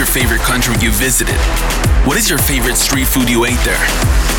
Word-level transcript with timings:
your 0.00 0.06
favorite 0.06 0.40
country 0.40 0.74
you 0.80 0.90
visited? 0.92 1.36
What 2.08 2.16
is 2.16 2.30
your 2.30 2.38
favorite 2.38 2.76
street 2.76 3.06
food 3.06 3.28
you 3.28 3.44
ate 3.44 3.60
there? 3.68 3.84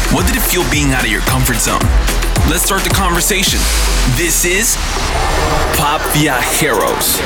What 0.10 0.26
did 0.26 0.36
it 0.36 0.42
feel 0.42 0.66
being 0.72 0.92
out 0.92 1.04
of 1.04 1.12
your 1.12 1.22
comfort 1.30 1.58
zone? 1.58 1.86
Let's 2.50 2.64
start 2.64 2.82
the 2.82 2.90
conversation. 2.90 3.60
This 4.18 4.44
is 4.44 4.76
Pop 5.78 6.02
Viajeros. 6.18 7.22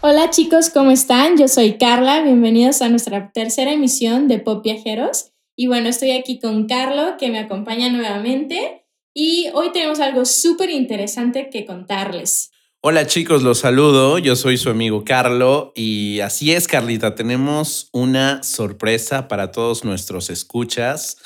Hola 0.00 0.30
chicos, 0.30 0.70
¿cómo 0.70 0.90
están? 0.90 1.36
Yo 1.38 1.46
soy 1.46 1.78
Carla, 1.78 2.22
bienvenidos 2.22 2.82
a 2.82 2.88
nuestra 2.88 3.30
tercera 3.30 3.70
emisión 3.70 4.26
de 4.26 4.40
Pop 4.40 4.64
Viajeros. 4.64 5.30
Y 5.54 5.68
bueno, 5.68 5.88
estoy 5.88 6.10
aquí 6.10 6.40
con 6.40 6.66
Carlo, 6.66 7.16
que 7.16 7.28
me 7.28 7.38
acompaña 7.38 7.90
nuevamente. 7.90 8.88
Y 9.14 9.50
hoy 9.54 9.70
tenemos 9.72 10.00
algo 10.00 10.24
súper 10.24 10.70
interesante 10.70 11.48
que 11.48 11.64
contarles. 11.64 12.50
Hola 12.88 13.08
chicos, 13.08 13.42
los 13.42 13.58
saludo. 13.58 14.18
Yo 14.18 14.36
soy 14.36 14.56
su 14.56 14.70
amigo 14.70 15.02
Carlo 15.04 15.72
y 15.74 16.20
así 16.20 16.52
es, 16.52 16.68
Carlita, 16.68 17.16
tenemos 17.16 17.88
una 17.90 18.44
sorpresa 18.44 19.26
para 19.26 19.50
todos 19.50 19.84
nuestros 19.84 20.30
escuchas 20.30 21.16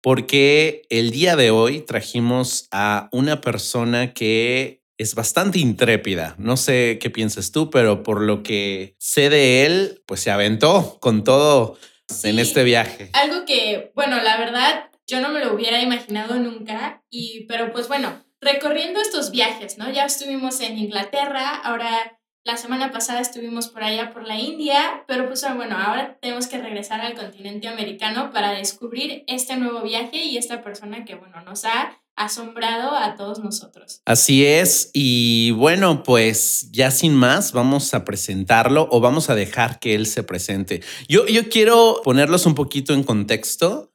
porque 0.00 0.82
el 0.90 1.10
día 1.10 1.34
de 1.34 1.50
hoy 1.50 1.80
trajimos 1.80 2.68
a 2.70 3.08
una 3.10 3.40
persona 3.40 4.14
que 4.14 4.84
es 4.96 5.16
bastante 5.16 5.58
intrépida. 5.58 6.36
No 6.38 6.56
sé 6.56 7.00
qué 7.00 7.10
piensas 7.10 7.50
tú, 7.50 7.68
pero 7.68 8.04
por 8.04 8.20
lo 8.20 8.44
que 8.44 8.94
sé 9.00 9.28
de 9.28 9.66
él, 9.66 10.04
pues 10.06 10.20
se 10.20 10.30
aventó 10.30 10.98
con 11.00 11.24
todo 11.24 11.78
en 12.22 12.38
este 12.38 12.62
viaje. 12.62 13.10
Algo 13.14 13.44
que, 13.44 13.90
bueno, 13.96 14.22
la 14.22 14.38
verdad, 14.38 14.90
yo 15.08 15.20
no 15.20 15.30
me 15.30 15.44
lo 15.44 15.52
hubiera 15.52 15.82
imaginado 15.82 16.38
nunca, 16.38 17.02
y, 17.10 17.44
pero 17.48 17.72
pues 17.72 17.88
bueno, 17.88 18.24
recorriendo 18.40 19.00
estos 19.00 19.30
viajes, 19.30 19.78
¿no? 19.78 19.90
Ya 19.90 20.04
estuvimos 20.04 20.60
en 20.60 20.78
Inglaterra, 20.78 21.56
ahora 21.56 22.18
la 22.44 22.56
semana 22.56 22.90
pasada 22.90 23.20
estuvimos 23.20 23.68
por 23.68 23.84
allá 23.84 24.10
por 24.10 24.26
la 24.26 24.38
India, 24.38 25.04
pero 25.06 25.26
pues 25.26 25.44
bueno, 25.54 25.76
ahora 25.76 26.18
tenemos 26.20 26.46
que 26.46 26.56
regresar 26.56 27.00
al 27.00 27.14
continente 27.14 27.68
americano 27.68 28.30
para 28.32 28.52
descubrir 28.52 29.24
este 29.26 29.56
nuevo 29.56 29.82
viaje 29.82 30.24
y 30.24 30.38
esta 30.38 30.62
persona 30.62 31.04
que, 31.04 31.14
bueno, 31.14 31.42
nos 31.42 31.66
ha 31.66 32.00
asombrado 32.16 32.96
a 32.96 33.16
todos 33.16 33.38
nosotros. 33.40 34.00
Así 34.06 34.46
es, 34.46 34.90
y 34.94 35.50
bueno, 35.52 36.02
pues 36.02 36.70
ya 36.72 36.90
sin 36.90 37.14
más, 37.14 37.52
vamos 37.52 37.92
a 37.92 38.04
presentarlo 38.04 38.88
o 38.90 39.00
vamos 39.00 39.28
a 39.28 39.34
dejar 39.34 39.78
que 39.78 39.94
él 39.94 40.06
se 40.06 40.22
presente. 40.22 40.82
Yo, 41.06 41.26
yo 41.26 41.48
quiero 41.50 42.00
ponerlos 42.02 42.46
un 42.46 42.54
poquito 42.54 42.94
en 42.94 43.04
contexto. 43.04 43.92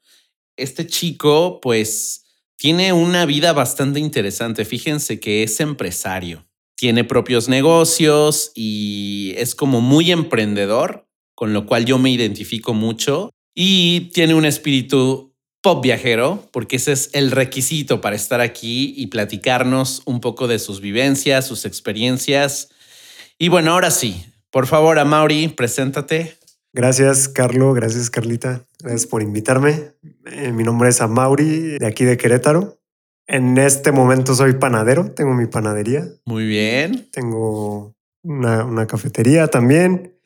Este 0.55 0.85
chico, 0.85 1.59
pues, 1.59 2.22
tiene 2.57 2.93
una 2.93 3.25
vida 3.25 3.53
bastante 3.53 3.99
interesante. 3.99 4.65
Fíjense 4.65 5.19
que 5.19 5.43
es 5.43 5.59
empresario, 5.59 6.45
tiene 6.75 7.03
propios 7.03 7.49
negocios 7.49 8.51
y 8.55 9.33
es 9.37 9.55
como 9.55 9.81
muy 9.81 10.11
emprendedor, 10.11 11.07
con 11.35 11.53
lo 11.53 11.65
cual 11.65 11.85
yo 11.85 11.97
me 11.97 12.11
identifico 12.11 12.73
mucho 12.73 13.31
y 13.55 14.11
tiene 14.13 14.33
un 14.33 14.45
espíritu 14.45 15.33
pop 15.61 15.81
viajero, 15.81 16.49
porque 16.51 16.75
ese 16.75 16.91
es 16.91 17.09
el 17.13 17.31
requisito 17.31 18.01
para 18.01 18.17
estar 18.17 18.41
aquí 18.41 18.93
y 18.97 19.07
platicarnos 19.07 20.01
un 20.05 20.19
poco 20.19 20.47
de 20.47 20.59
sus 20.59 20.81
vivencias, 20.81 21.47
sus 21.47 21.65
experiencias. 21.65 22.69
Y 23.37 23.47
bueno, 23.47 23.71
ahora 23.71 23.89
sí, 23.89 24.25
por 24.51 24.67
favor, 24.67 24.99
a 24.99 25.05
Mauri, 25.05 25.47
preséntate. 25.47 26.37
Gracias, 26.73 27.29
Carlo. 27.29 27.73
Gracias, 27.73 28.09
Carlita. 28.09 28.65
Gracias 28.79 29.05
por 29.05 29.21
invitarme. 29.21 29.93
Eh, 30.25 30.51
mi 30.51 30.63
nombre 30.63 30.89
es 30.89 31.01
Amauri, 31.01 31.77
de 31.77 31.85
aquí 31.85 32.03
de 32.03 32.17
Querétaro. 32.17 32.79
En 33.27 33.57
este 33.57 33.91
momento 33.91 34.35
soy 34.35 34.53
panadero, 34.53 35.11
tengo 35.11 35.33
mi 35.33 35.45
panadería. 35.45 36.05
Muy 36.25 36.45
bien. 36.45 37.07
Tengo 37.11 37.95
una, 38.23 38.65
una 38.65 38.87
cafetería 38.87 39.47
también. 39.47 40.17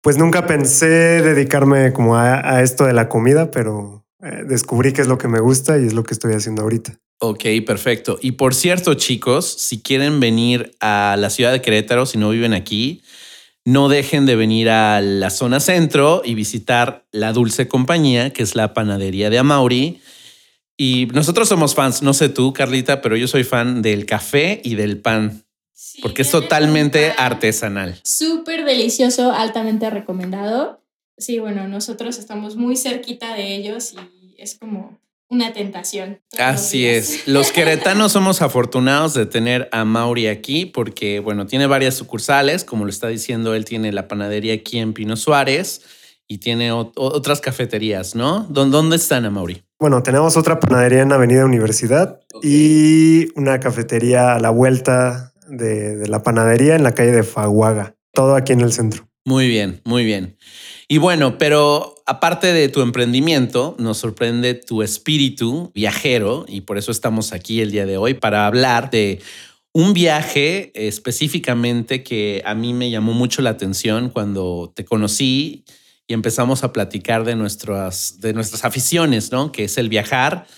Pues 0.00 0.16
nunca 0.16 0.46
pensé 0.46 0.86
dedicarme 0.86 1.92
como 1.92 2.16
a, 2.16 2.54
a 2.54 2.62
esto 2.62 2.86
de 2.86 2.94
la 2.94 3.08
comida, 3.08 3.50
pero 3.50 4.06
eh, 4.22 4.44
descubrí 4.46 4.92
qué 4.92 5.02
es 5.02 5.08
lo 5.08 5.18
que 5.18 5.28
me 5.28 5.40
gusta 5.40 5.78
y 5.78 5.86
es 5.86 5.92
lo 5.92 6.04
que 6.04 6.14
estoy 6.14 6.34
haciendo 6.34 6.62
ahorita. 6.62 6.98
Ok, 7.18 7.44
perfecto. 7.66 8.18
Y 8.22 8.32
por 8.32 8.54
cierto, 8.54 8.94
chicos, 8.94 9.46
si 9.58 9.82
quieren 9.82 10.20
venir 10.20 10.74
a 10.80 11.16
la 11.18 11.28
ciudad 11.28 11.52
de 11.52 11.60
Querétaro, 11.60 12.06
si 12.06 12.16
no 12.16 12.30
viven 12.30 12.54
aquí, 12.54 13.02
no 13.72 13.88
dejen 13.88 14.26
de 14.26 14.36
venir 14.36 14.70
a 14.70 15.00
la 15.00 15.30
zona 15.30 15.60
centro 15.60 16.22
y 16.24 16.34
visitar 16.34 17.06
la 17.12 17.32
Dulce 17.32 17.68
Compañía, 17.68 18.32
que 18.32 18.42
es 18.42 18.54
la 18.54 18.74
panadería 18.74 19.30
de 19.30 19.38
Amauri. 19.38 20.00
Y 20.76 21.06
nosotros 21.12 21.48
somos 21.48 21.74
fans, 21.74 22.02
no 22.02 22.14
sé 22.14 22.28
tú, 22.28 22.52
Carlita, 22.52 23.02
pero 23.02 23.16
yo 23.16 23.28
soy 23.28 23.44
fan 23.44 23.82
del 23.82 24.06
café 24.06 24.60
y 24.64 24.74
del 24.74 24.98
pan. 24.98 25.44
porque 26.02 26.22
es 26.22 26.30
totalmente 26.30 27.12
artesanal. 27.18 27.98
Súper 28.04 28.64
delicioso, 28.64 29.32
altamente 29.32 29.90
recomendado 29.90 30.80
sí, 31.20 31.38
bueno, 31.38 31.68
nosotros 31.68 32.18
estamos 32.18 32.56
muy 32.56 32.76
cerquita 32.76 33.34
de 33.34 33.54
ellos 33.54 33.92
y 33.92 34.34
es 34.38 34.58
como 34.58 34.98
una 35.30 35.52
tentación. 35.52 36.20
Así 36.38 36.86
es. 36.86 37.26
Los 37.26 37.52
queretanos 37.52 38.12
somos 38.12 38.42
afortunados 38.42 39.14
de 39.14 39.26
tener 39.26 39.68
a 39.70 39.84
Mauri 39.84 40.26
aquí 40.26 40.66
porque, 40.66 41.20
bueno, 41.20 41.46
tiene 41.46 41.66
varias 41.66 41.94
sucursales, 41.94 42.64
como 42.64 42.84
lo 42.84 42.90
está 42.90 43.06
diciendo 43.06 43.54
él, 43.54 43.64
tiene 43.64 43.92
la 43.92 44.08
panadería 44.08 44.54
aquí 44.54 44.78
en 44.78 44.92
Pino 44.92 45.16
Suárez 45.16 45.82
y 46.26 46.38
tiene 46.38 46.72
otras 46.72 47.40
cafeterías, 47.40 48.14
¿no? 48.14 48.46
¿Dónde 48.50 48.96
están, 48.96 49.24
a 49.24 49.30
Mauri? 49.30 49.62
Bueno, 49.78 50.02
tenemos 50.02 50.36
otra 50.36 50.60
panadería 50.60 51.02
en 51.02 51.12
Avenida 51.12 51.44
Universidad 51.44 52.20
y 52.42 53.28
una 53.38 53.60
cafetería 53.60 54.34
a 54.34 54.40
la 54.40 54.50
vuelta 54.50 55.32
de, 55.48 55.96
de 55.96 56.08
la 56.08 56.22
panadería 56.22 56.74
en 56.74 56.82
la 56.82 56.92
calle 56.92 57.12
de 57.12 57.22
Faguaga, 57.22 57.94
todo 58.12 58.34
aquí 58.34 58.52
en 58.52 58.60
el 58.60 58.72
centro. 58.72 59.08
Muy 59.24 59.48
bien, 59.48 59.80
muy 59.84 60.04
bien. 60.04 60.36
Y 60.88 60.98
bueno, 60.98 61.38
pero 61.38 61.94
aparte 62.10 62.52
de 62.52 62.68
tu 62.68 62.82
emprendimiento, 62.82 63.76
nos 63.78 63.98
sorprende 63.98 64.54
tu 64.54 64.82
espíritu 64.82 65.70
viajero 65.76 66.44
y 66.48 66.62
por 66.62 66.76
eso 66.76 66.90
estamos 66.90 67.32
aquí 67.32 67.60
el 67.60 67.70
día 67.70 67.86
de 67.86 67.98
hoy 67.98 68.14
para 68.14 68.48
hablar 68.48 68.90
de 68.90 69.20
un 69.72 69.92
viaje 69.92 70.72
específicamente 70.74 72.02
que 72.02 72.42
a 72.44 72.56
mí 72.56 72.74
me 72.74 72.90
llamó 72.90 73.12
mucho 73.12 73.42
la 73.42 73.50
atención 73.50 74.10
cuando 74.10 74.72
te 74.74 74.84
conocí 74.84 75.64
y 76.08 76.14
empezamos 76.14 76.64
a 76.64 76.72
platicar 76.72 77.22
de 77.22 77.36
nuestras, 77.36 78.20
de 78.20 78.32
nuestras 78.32 78.64
aficiones, 78.64 79.30
¿no? 79.30 79.52
Que 79.52 79.62
es 79.64 79.78
el 79.78 79.88
viajar. 79.88 80.48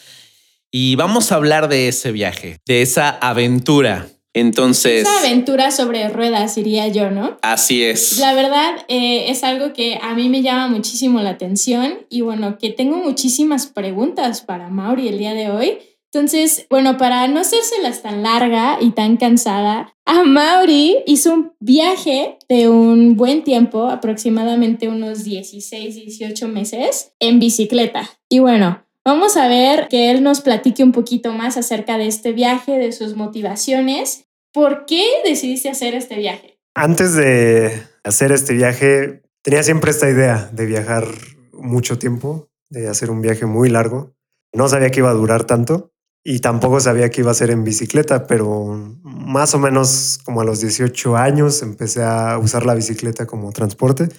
Y 0.71 0.97
vamos 0.97 1.33
a 1.33 1.35
hablar 1.35 1.69
de 1.69 1.89
ese 1.89 2.12
viaje, 2.12 2.61
de 2.65 2.81
esa 2.81 3.11
aventura 3.11 4.09
entonces. 4.34 5.03
Esa 5.03 5.20
aventura 5.20 5.70
sobre 5.70 6.09
ruedas, 6.09 6.54
diría 6.54 6.88
yo, 6.88 7.10
¿no? 7.10 7.38
Así 7.43 7.82
es. 7.82 8.19
La 8.19 8.34
verdad 8.34 8.84
eh, 8.88 9.31
es 9.31 9.44
algo 9.44 9.72
que 9.72 9.98
a 10.00 10.15
mí 10.15 10.28
me 10.28 10.43
llama 10.43 10.69
muchísimo 10.69 11.20
la 11.20 11.31
atención 11.31 11.98
y 12.09 12.22
bueno, 12.22 12.59
que 12.59 12.70
tengo 12.70 12.97
muchísimas 12.97 13.66
preguntas 13.66 14.41
para 14.43 14.69
Mauri 14.69 15.09
el 15.09 15.19
día 15.19 15.34
de 15.34 15.50
hoy. 15.50 15.78
Entonces, 16.15 16.66
bueno, 16.69 16.98
para 16.98 17.26
no 17.26 17.41
hacérselas 17.41 18.03
tan 18.03 18.22
larga 18.22 18.76
y 18.82 18.91
tan 18.91 19.16
cansada, 19.16 19.94
a 20.04 20.25
Mauri 20.25 20.99
hizo 21.06 21.32
un 21.32 21.53
viaje 21.59 22.37
de 22.50 22.69
un 22.69 23.16
buen 23.16 23.44
tiempo, 23.44 23.88
aproximadamente 23.88 24.88
unos 24.88 25.25
16, 25.25 25.94
18 25.94 26.49
meses, 26.49 27.12
en 27.19 27.41
bicicleta. 27.41 28.10
Y 28.28 28.41
bueno, 28.41 28.84
Vamos 29.05 29.37
a 29.37 29.49
ver 29.49 29.89
que 29.89 30.13
él 30.13 30.23
nos 30.23 30.43
platique 30.43 30.85
un 30.85 30.93
poquito 30.93 31.33
más 31.33 31.57
acerca 31.57 31.99
de 31.99 32.07
este 32.07 32.33
viaje, 32.33 32.79
de 32.79 32.93
sus 32.93 33.17
motivaciones. 33.17 34.27
¿Por 34.53 34.87
qué 34.87 35.05
decidiste 35.25 35.69
hacer 35.69 35.95
este 35.95 36.17
viaje? 36.17 36.61
Antes 36.75 37.15
de 37.15 37.83
hacer 38.05 38.31
este 38.31 38.55
viaje, 38.55 39.23
tenía 39.43 39.65
siempre 39.65 39.91
esta 39.91 40.09
idea 40.09 40.49
de 40.53 40.67
viajar 40.67 41.09
mucho 41.53 41.99
tiempo, 41.99 42.49
de 42.71 42.89
hacer 42.89 43.11
un 43.11 43.23
viaje 43.23 43.44
muy 43.44 43.71
largo. 43.71 44.15
No 44.53 44.69
sabía 44.69 44.91
que 44.91 45.00
iba 45.00 45.11
a 45.11 45.15
durar 45.15 45.44
tanto 45.44 45.91
y 46.23 46.38
tampoco 46.38 46.79
sabía 46.79 47.11
que 47.11 47.23
iba 47.23 47.32
a 47.32 47.35
ser 47.35 47.50
en 47.50 47.65
bicicleta, 47.65 48.29
pero 48.29 48.97
más 49.03 49.53
o 49.55 49.59
menos 49.59 50.21
como 50.25 50.43
a 50.43 50.44
los 50.44 50.61
18 50.61 51.17
años 51.17 51.61
empecé 51.62 52.05
a 52.05 52.38
usar 52.38 52.65
la 52.67 52.75
bicicleta 52.75 53.26
como 53.26 53.50
transporte 53.50 54.11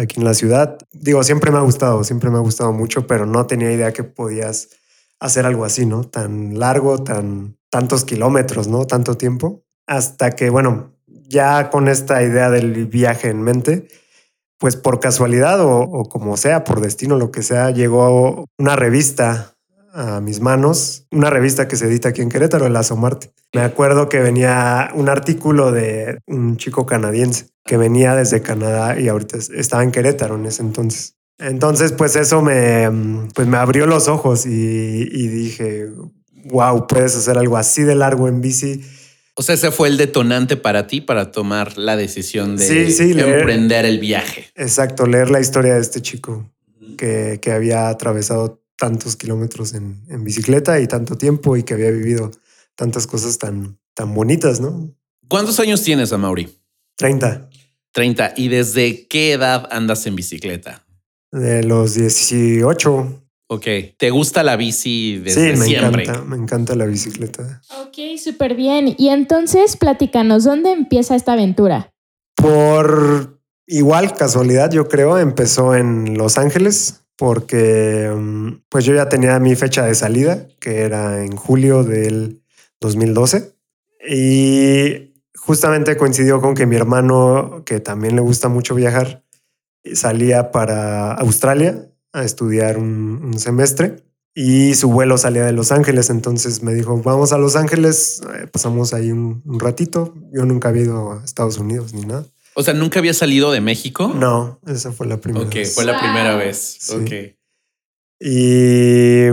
aquí 0.00 0.18
en 0.18 0.24
la 0.24 0.34
ciudad. 0.34 0.78
Digo, 0.92 1.22
siempre 1.22 1.50
me 1.50 1.58
ha 1.58 1.62
gustado, 1.62 2.04
siempre 2.04 2.30
me 2.30 2.36
ha 2.36 2.40
gustado 2.40 2.72
mucho, 2.72 3.06
pero 3.06 3.26
no 3.26 3.46
tenía 3.46 3.72
idea 3.72 3.92
que 3.92 4.04
podías 4.04 4.68
hacer 5.18 5.46
algo 5.46 5.64
así, 5.64 5.86
¿no? 5.86 6.04
Tan 6.04 6.58
largo, 6.58 7.02
tan 7.02 7.58
tantos 7.70 8.04
kilómetros, 8.04 8.68
¿no? 8.68 8.86
Tanto 8.86 9.16
tiempo. 9.16 9.62
Hasta 9.86 10.32
que, 10.32 10.50
bueno, 10.50 10.96
ya 11.06 11.70
con 11.70 11.88
esta 11.88 12.22
idea 12.22 12.50
del 12.50 12.86
viaje 12.86 13.28
en 13.28 13.42
mente, 13.42 13.88
pues 14.58 14.76
por 14.76 15.00
casualidad 15.00 15.60
o, 15.60 15.80
o 15.80 16.08
como 16.08 16.36
sea, 16.36 16.64
por 16.64 16.80
destino, 16.80 17.16
lo 17.16 17.30
que 17.30 17.42
sea, 17.42 17.70
llegó 17.70 18.46
una 18.58 18.76
revista 18.76 19.56
a 19.92 20.20
mis 20.20 20.40
manos, 20.40 21.06
una 21.10 21.30
revista 21.30 21.68
que 21.68 21.76
se 21.76 21.86
edita 21.86 22.10
aquí 22.10 22.22
en 22.22 22.28
Querétaro, 22.28 22.66
el 22.66 22.76
Asomarte. 22.76 23.32
Me 23.52 23.62
acuerdo 23.62 24.08
que 24.08 24.20
venía 24.20 24.90
un 24.94 25.08
artículo 25.08 25.72
de 25.72 26.18
un 26.26 26.56
chico 26.56 26.86
canadiense 26.86 27.46
que 27.64 27.76
venía 27.76 28.14
desde 28.14 28.42
Canadá 28.42 28.98
y 28.98 29.08
ahorita 29.08 29.38
estaba 29.54 29.82
en 29.82 29.90
Querétaro 29.90 30.36
en 30.36 30.46
ese 30.46 30.62
entonces. 30.62 31.16
Entonces, 31.38 31.92
pues 31.92 32.16
eso 32.16 32.42
me, 32.42 32.88
pues 33.34 33.48
me 33.48 33.56
abrió 33.56 33.86
los 33.86 34.08
ojos 34.08 34.44
y, 34.46 35.28
dije, 35.28 35.88
wow, 36.44 36.86
puedes 36.86 37.16
hacer 37.16 37.38
algo 37.38 37.56
así 37.56 37.82
de 37.82 37.94
largo 37.94 38.28
en 38.28 38.40
bici, 38.42 38.82
O 39.34 39.42
sea, 39.42 39.54
ese 39.54 39.70
fue 39.70 39.88
el 39.88 39.96
detonante 39.96 40.56
para 40.58 40.86
ti 40.86 41.00
para 41.00 41.30
tomar 41.32 41.78
la 41.78 41.96
decisión 41.96 42.56
de 42.56 42.66
Sí, 42.66 42.92
sí, 42.92 43.14
leer. 43.14 43.38
emprender 43.38 43.86
el 43.86 43.98
viaje. 43.98 44.48
Exacto, 44.54 45.06
leer 45.06 45.30
la 45.30 45.40
historia 45.40 45.74
de 45.74 45.80
este 45.80 46.02
chico 46.02 46.50
que, 46.98 47.38
que 47.40 47.52
había 47.52 47.88
atravesado 47.88 48.60
tantos 48.80 49.14
kilómetros 49.14 49.74
en, 49.74 50.02
en 50.08 50.24
bicicleta 50.24 50.80
y 50.80 50.88
tanto 50.88 51.18
tiempo 51.18 51.54
y 51.58 51.62
que 51.64 51.74
había 51.74 51.90
vivido 51.90 52.30
tantas 52.74 53.06
cosas 53.06 53.36
tan, 53.36 53.78
tan 53.92 54.14
bonitas, 54.14 54.58
¿no? 54.58 54.90
¿Cuántos 55.28 55.60
años 55.60 55.82
tienes, 55.82 56.14
Amaury? 56.14 56.48
30. 56.96 57.50
30. 57.92 58.32
¿Y 58.36 58.48
desde 58.48 59.06
qué 59.06 59.32
edad 59.32 59.68
andas 59.70 60.06
en 60.06 60.16
bicicleta? 60.16 60.86
De 61.30 61.62
los 61.62 61.94
18. 61.94 63.22
Ok. 63.48 63.66
¿Te 63.98 64.08
gusta 64.10 64.42
la 64.42 64.56
bici 64.56 65.16
Sí, 65.16 65.18
desde 65.18 65.56
me 65.56 65.66
siempre? 65.66 66.04
encanta, 66.04 66.24
me 66.24 66.36
encanta 66.36 66.74
la 66.74 66.86
bicicleta. 66.86 67.60
Ok, 67.82 68.18
súper 68.18 68.54
bien. 68.54 68.94
Y 68.96 69.10
entonces, 69.10 69.76
platícanos, 69.76 70.44
¿dónde 70.44 70.72
empieza 70.72 71.14
esta 71.14 71.34
aventura? 71.34 71.92
Por 72.34 73.40
igual 73.66 74.14
casualidad, 74.16 74.70
yo 74.72 74.88
creo, 74.88 75.18
empezó 75.18 75.74
en 75.74 76.16
Los 76.16 76.38
Ángeles 76.38 77.02
porque 77.20 78.10
pues 78.70 78.86
yo 78.86 78.94
ya 78.94 79.10
tenía 79.10 79.38
mi 79.40 79.54
fecha 79.54 79.84
de 79.84 79.94
salida, 79.94 80.48
que 80.58 80.80
era 80.80 81.22
en 81.22 81.36
julio 81.36 81.84
del 81.84 82.42
2012. 82.80 83.54
Y 84.08 85.12
justamente 85.36 85.98
coincidió 85.98 86.40
con 86.40 86.54
que 86.54 86.64
mi 86.64 86.76
hermano, 86.76 87.62
que 87.66 87.78
también 87.78 88.16
le 88.16 88.22
gusta 88.22 88.48
mucho 88.48 88.74
viajar, 88.74 89.22
salía 89.92 90.50
para 90.50 91.12
Australia 91.12 91.90
a 92.14 92.24
estudiar 92.24 92.78
un, 92.78 93.20
un 93.22 93.38
semestre 93.38 94.02
y 94.34 94.72
su 94.72 94.90
vuelo 94.90 95.18
salía 95.18 95.44
de 95.44 95.52
Los 95.52 95.72
Ángeles. 95.72 96.08
Entonces 96.08 96.62
me 96.62 96.72
dijo, 96.72 97.02
vamos 97.02 97.34
a 97.34 97.38
Los 97.38 97.54
Ángeles, 97.54 98.22
eh, 98.34 98.46
pasamos 98.50 98.94
ahí 98.94 99.12
un, 99.12 99.42
un 99.44 99.60
ratito. 99.60 100.14
Yo 100.32 100.46
nunca 100.46 100.70
había 100.70 100.84
ido 100.84 101.12
a 101.12 101.22
Estados 101.22 101.58
Unidos 101.58 101.92
ni 101.92 102.00
nada. 102.00 102.24
O 102.54 102.62
sea, 102.62 102.74
¿nunca 102.74 102.98
había 102.98 103.14
salido 103.14 103.52
de 103.52 103.60
México? 103.60 104.12
No, 104.14 104.60
esa 104.66 104.92
fue 104.92 105.06
la 105.06 105.20
primera 105.20 105.46
Ok, 105.46 105.54
vez. 105.54 105.74
fue 105.74 105.84
la 105.84 105.92
Wow. 105.92 106.00
primera 106.00 106.36
vez. 106.36 106.76
Sí. 106.80 106.94
Ok. 106.94 107.36
Y, 108.22 109.28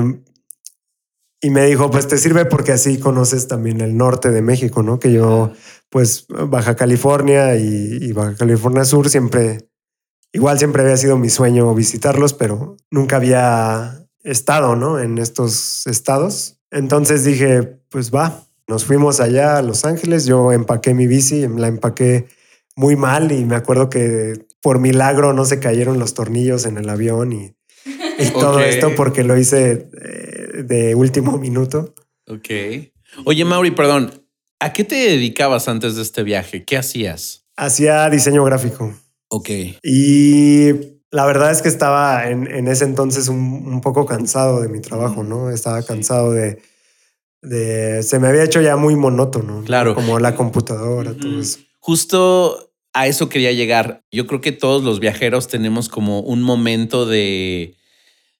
y 1.41 1.49
me 1.49 1.65
dijo, 1.65 1.91
pues 1.91 2.07
te 2.07 2.17
sirve 2.17 2.45
porque 2.45 2.71
así 2.71 2.99
conoces 2.99 3.47
también 3.47 3.81
el 3.81 3.97
norte 3.97 4.31
de 4.31 4.41
México, 4.41 4.81
¿no? 4.83 4.99
Que 4.99 5.11
yo, 5.11 5.51
pues 5.89 6.25
Baja 6.29 6.75
California 6.75 7.55
y, 7.57 7.97
y 8.01 8.11
Baja 8.13 8.35
California 8.35 8.85
Sur 8.85 9.09
siempre, 9.09 9.69
igual 10.31 10.57
siempre 10.57 10.83
había 10.83 10.97
sido 10.97 11.17
mi 11.17 11.29
sueño 11.29 11.73
visitarlos, 11.75 12.33
pero 12.33 12.77
nunca 12.89 13.17
había 13.17 14.07
estado, 14.23 14.75
¿no? 14.75 14.99
En 14.99 15.17
estos 15.17 15.85
estados. 15.87 16.59
Entonces 16.71 17.23
dije, 17.23 17.63
pues 17.89 18.13
va, 18.13 18.43
nos 18.67 18.85
fuimos 18.85 19.19
allá 19.19 19.57
a 19.57 19.61
Los 19.61 19.85
Ángeles, 19.85 20.25
yo 20.25 20.51
empaqué 20.51 20.93
mi 20.93 21.07
bici, 21.07 21.47
la 21.47 21.67
empaqué 21.67 22.27
muy 22.77 22.95
mal 22.95 23.31
y 23.31 23.43
me 23.43 23.55
acuerdo 23.55 23.89
que 23.89 24.45
por 24.61 24.79
milagro 24.79 25.33
no 25.33 25.45
se 25.45 25.59
cayeron 25.59 25.97
los 25.99 26.13
tornillos 26.13 26.65
en 26.65 26.77
el 26.77 26.87
avión 26.87 27.33
y, 27.33 27.55
y 28.19 28.29
todo 28.39 28.59
esto 28.61 28.93
porque 28.95 29.23
lo 29.23 29.35
hice 29.37 29.89
eh, 29.99 30.63
de 30.63 30.93
último 30.95 31.37
minuto. 31.39 31.95
Ok. 32.27 32.49
Oye, 33.25 33.43
Mauri, 33.43 33.71
perdón. 33.71 34.23
¿A 34.59 34.73
qué 34.73 34.83
te 34.83 34.95
dedicabas 34.95 35.67
antes 35.67 35.95
de 35.95 36.03
este 36.03 36.21
viaje? 36.23 36.65
¿Qué 36.65 36.77
hacías? 36.77 37.47
Hacía 37.57 38.09
diseño 38.09 38.43
gráfico 38.43 38.93
Ok. 39.29 39.49
y 39.83 40.71
la 41.09 41.25
verdad 41.25 41.51
es 41.51 41.63
que 41.63 41.69
estaba 41.69 42.29
en, 42.29 42.45
en 42.47 42.67
ese 42.67 42.85
entonces 42.85 43.27
un, 43.27 43.39
un 43.39 43.81
poco 43.81 44.05
cansado 44.05 44.61
de 44.61 44.67
mi 44.69 44.81
trabajo, 44.81 45.23
¿no? 45.23 45.49
Estaba 45.49 45.81
cansado 45.81 46.31
de, 46.31 46.61
de... 47.41 48.03
Se 48.03 48.19
me 48.19 48.27
había 48.27 48.43
hecho 48.43 48.61
ya 48.61 48.75
muy 48.75 48.95
monótono. 48.95 49.61
¿no? 49.61 49.63
Claro. 49.65 49.95
Como 49.95 50.19
la 50.19 50.35
computadora, 50.35 51.15
todo 51.15 51.39
eso. 51.39 51.59
Justo 51.79 52.66
a 52.99 53.07
eso 53.07 53.29
quería 53.29 53.51
llegar. 53.51 54.03
Yo 54.11 54.27
creo 54.27 54.41
que 54.41 54.51
todos 54.51 54.83
los 54.83 54.99
viajeros 54.99 55.47
tenemos 55.47 55.89
como 55.89 56.21
un 56.21 56.41
momento 56.41 57.05
de 57.05 57.75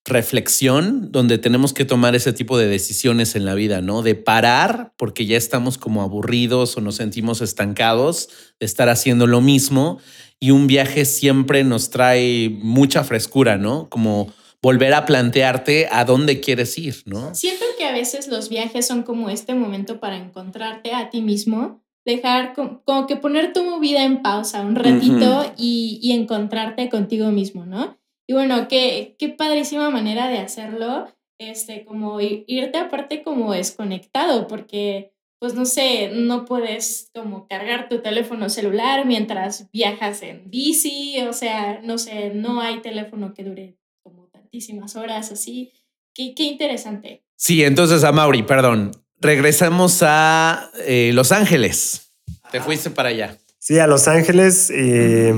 reflexión 0.08 1.12
donde 1.12 1.38
tenemos 1.38 1.74
que 1.74 1.86
tomar 1.86 2.16
ese 2.16 2.32
tipo 2.34 2.58
de 2.58 2.68
decisiones 2.68 3.36
en 3.36 3.46
la 3.46 3.54
vida, 3.56 3.82
¿no? 3.82 4.02
De 4.02 4.16
parar 4.16 4.94
porque 4.98 5.26
ya 5.26 5.38
estamos 5.38 5.78
como 5.78 6.02
aburridos 6.02 6.78
o 6.78 6.82
nos 6.82 6.96
sentimos 6.96 7.42
estancados 7.42 8.30
de 8.60 8.66
estar 8.66 8.90
haciendo 8.90 9.28
lo 9.28 9.42
mismo 9.42 10.00
y 10.40 10.52
un 10.52 10.68
viaje 10.68 11.04
siempre 11.06 11.64
nos 11.64 11.90
trae 11.90 12.50
mucha 12.50 13.04
frescura, 13.04 13.58
¿no? 13.58 13.90
Como 13.90 14.34
volver 14.62 14.94
a 14.94 15.06
plantearte 15.06 15.88
a 15.92 16.06
dónde 16.06 16.40
quieres 16.40 16.78
ir, 16.78 17.04
¿no? 17.06 17.36
Siento 17.36 17.66
que 17.78 17.86
a 17.86 17.92
veces 17.92 18.28
los 18.28 18.50
viajes 18.50 18.88
son 18.88 19.04
como 19.04 19.30
este 19.30 19.54
momento 19.56 20.00
para 20.00 20.18
encontrarte 20.18 20.94
a 20.94 21.10
ti 21.10 21.22
mismo, 21.22 21.84
dejar 22.08 22.54
co- 22.54 22.82
como, 22.86 23.06
que 23.06 23.18
poner 23.18 23.54
tu 23.54 23.80
vida 23.80 24.04
en 24.04 24.22
pausa 24.24 24.62
un 24.62 24.76
ratito 24.76 25.54
y, 25.58 26.00
y 26.02 26.14
encontrarte 26.14 26.90
contigo 26.90 27.28
mismo, 27.32 27.66
¿no? 27.66 27.98
Y 28.28 28.34
bueno, 28.34 28.68
qué, 28.68 29.16
qué 29.20 29.30
padrísima 29.30 29.90
manera 29.90 30.28
de 30.30 30.40
hacerlo, 30.40 31.08
este, 31.40 31.86
como 31.86 32.20
irte 32.22 32.78
aparte 32.80 33.22
como 33.24 33.52
desconectado, 33.54 34.48
porque, 34.48 35.14
pues 35.40 35.54
no 35.54 35.66
sé, 35.66 36.10
no 36.14 36.46
puedes 36.46 37.12
como 37.14 37.48
cargar 37.48 37.90
tu 37.90 38.00
teléfono 38.02 38.50
celular 38.50 39.06
mientras 39.06 39.70
viajas 39.72 40.24
en 40.24 40.50
bici, 40.50 41.22
o 41.22 41.34
sea, 41.34 41.82
no 41.84 41.98
sé, 41.98 42.32
no 42.34 42.62
hay 42.62 42.80
teléfono 42.82 43.34
que 43.34 43.44
dure 43.44 43.78
como 44.04 44.28
tantísimas 44.28 44.96
horas 44.96 45.32
así. 45.32 45.72
Qué, 46.14 46.34
qué 46.34 46.44
interesante. 46.44 47.24
Sí, 47.38 47.64
entonces 47.64 48.04
a 48.04 48.12
Mauri, 48.12 48.44
perdón. 48.44 48.92
Regresamos 49.20 50.04
a 50.04 50.70
eh, 50.86 51.12
Los 51.14 51.32
Ángeles. 51.32 52.14
Te 52.52 52.62
fuiste 52.62 52.90
para 52.90 53.10
allá. 53.10 53.38
Sí, 53.60 53.80
a 53.80 53.88
Los 53.88 54.08
Ángeles. 54.08 54.72
eh, 54.74 55.34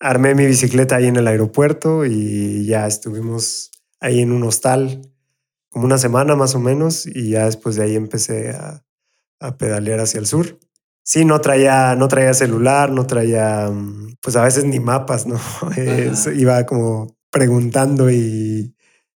armé 0.00 0.34
mi 0.34 0.46
bicicleta 0.46 0.96
ahí 0.96 1.06
en 1.06 1.16
el 1.16 1.26
aeropuerto 1.26 2.04
y 2.04 2.66
ya 2.66 2.86
estuvimos 2.86 3.70
ahí 4.00 4.20
en 4.20 4.32
un 4.32 4.42
hostal 4.42 5.02
como 5.70 5.84
una 5.84 5.98
semana 5.98 6.34
más 6.34 6.54
o 6.54 6.60
menos 6.60 7.06
y 7.06 7.30
ya 7.30 7.44
después 7.44 7.76
de 7.76 7.84
ahí 7.84 7.96
empecé 7.96 8.50
a, 8.50 8.84
a 9.40 9.56
pedalear 9.56 10.00
hacia 10.00 10.20
el 10.20 10.26
sur. 10.26 10.58
Sí, 11.02 11.24
no 11.24 11.40
traía, 11.40 11.94
no 11.96 12.06
traía 12.08 12.34
celular, 12.34 12.90
no 12.90 13.06
traía, 13.06 13.70
mm, 13.70 14.16
pues 14.20 14.36
a 14.36 14.42
veces 14.42 14.64
ni 14.64 14.78
mapas, 14.80 15.26
¿no? 15.26 15.40
Iba 16.34 16.66
como 16.66 17.16
preguntando 17.30 18.10
y, 18.10 18.74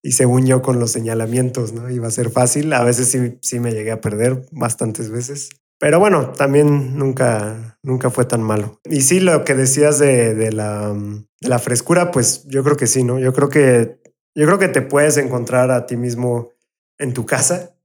y 0.08 0.12
según 0.12 0.46
yo 0.46 0.62
con 0.62 0.81
los 0.81 0.90
señalamientos, 0.90 1.75
¿no? 1.75 1.90
Iba 1.90 2.09
a 2.09 2.11
ser 2.11 2.30
fácil. 2.30 2.73
A 2.73 2.82
veces 2.82 3.09
sí, 3.09 3.37
sí 3.42 3.61
me 3.61 3.73
llegué 3.73 3.90
a 3.90 4.00
perder 4.00 4.40
bastantes 4.52 5.11
veces. 5.11 5.50
Pero 5.78 6.00
bueno, 6.00 6.30
también 6.30 6.97
nunca, 6.97 7.78
nunca 7.82 8.09
fue 8.09 8.25
tan 8.25 8.42
malo. 8.42 8.80
Y 8.88 9.02
sí, 9.02 9.21
lo 9.21 9.44
que 9.44 9.54
decías 9.54 9.99
de, 9.99 10.35
de 10.35 10.50
la, 10.50 10.94
de 11.42 11.49
la 11.50 11.59
frescura, 11.59 12.11
pues 12.11 12.47
yo 12.47 12.64
creo 12.64 12.78
que 12.78 12.87
sí, 12.87 13.04
¿no? 13.04 13.18
Yo 13.18 13.35
creo 13.35 13.50
que, 13.50 14.00
yo 14.35 14.47
creo 14.47 14.59
que 14.59 14.68
te 14.68 14.80
puedes 14.80 15.18
encontrar 15.18 15.71
a 15.71 15.85
ti 15.85 15.99
mismo 15.99 16.52
en 16.99 17.12
tu 17.12 17.26
casa, 17.26 17.76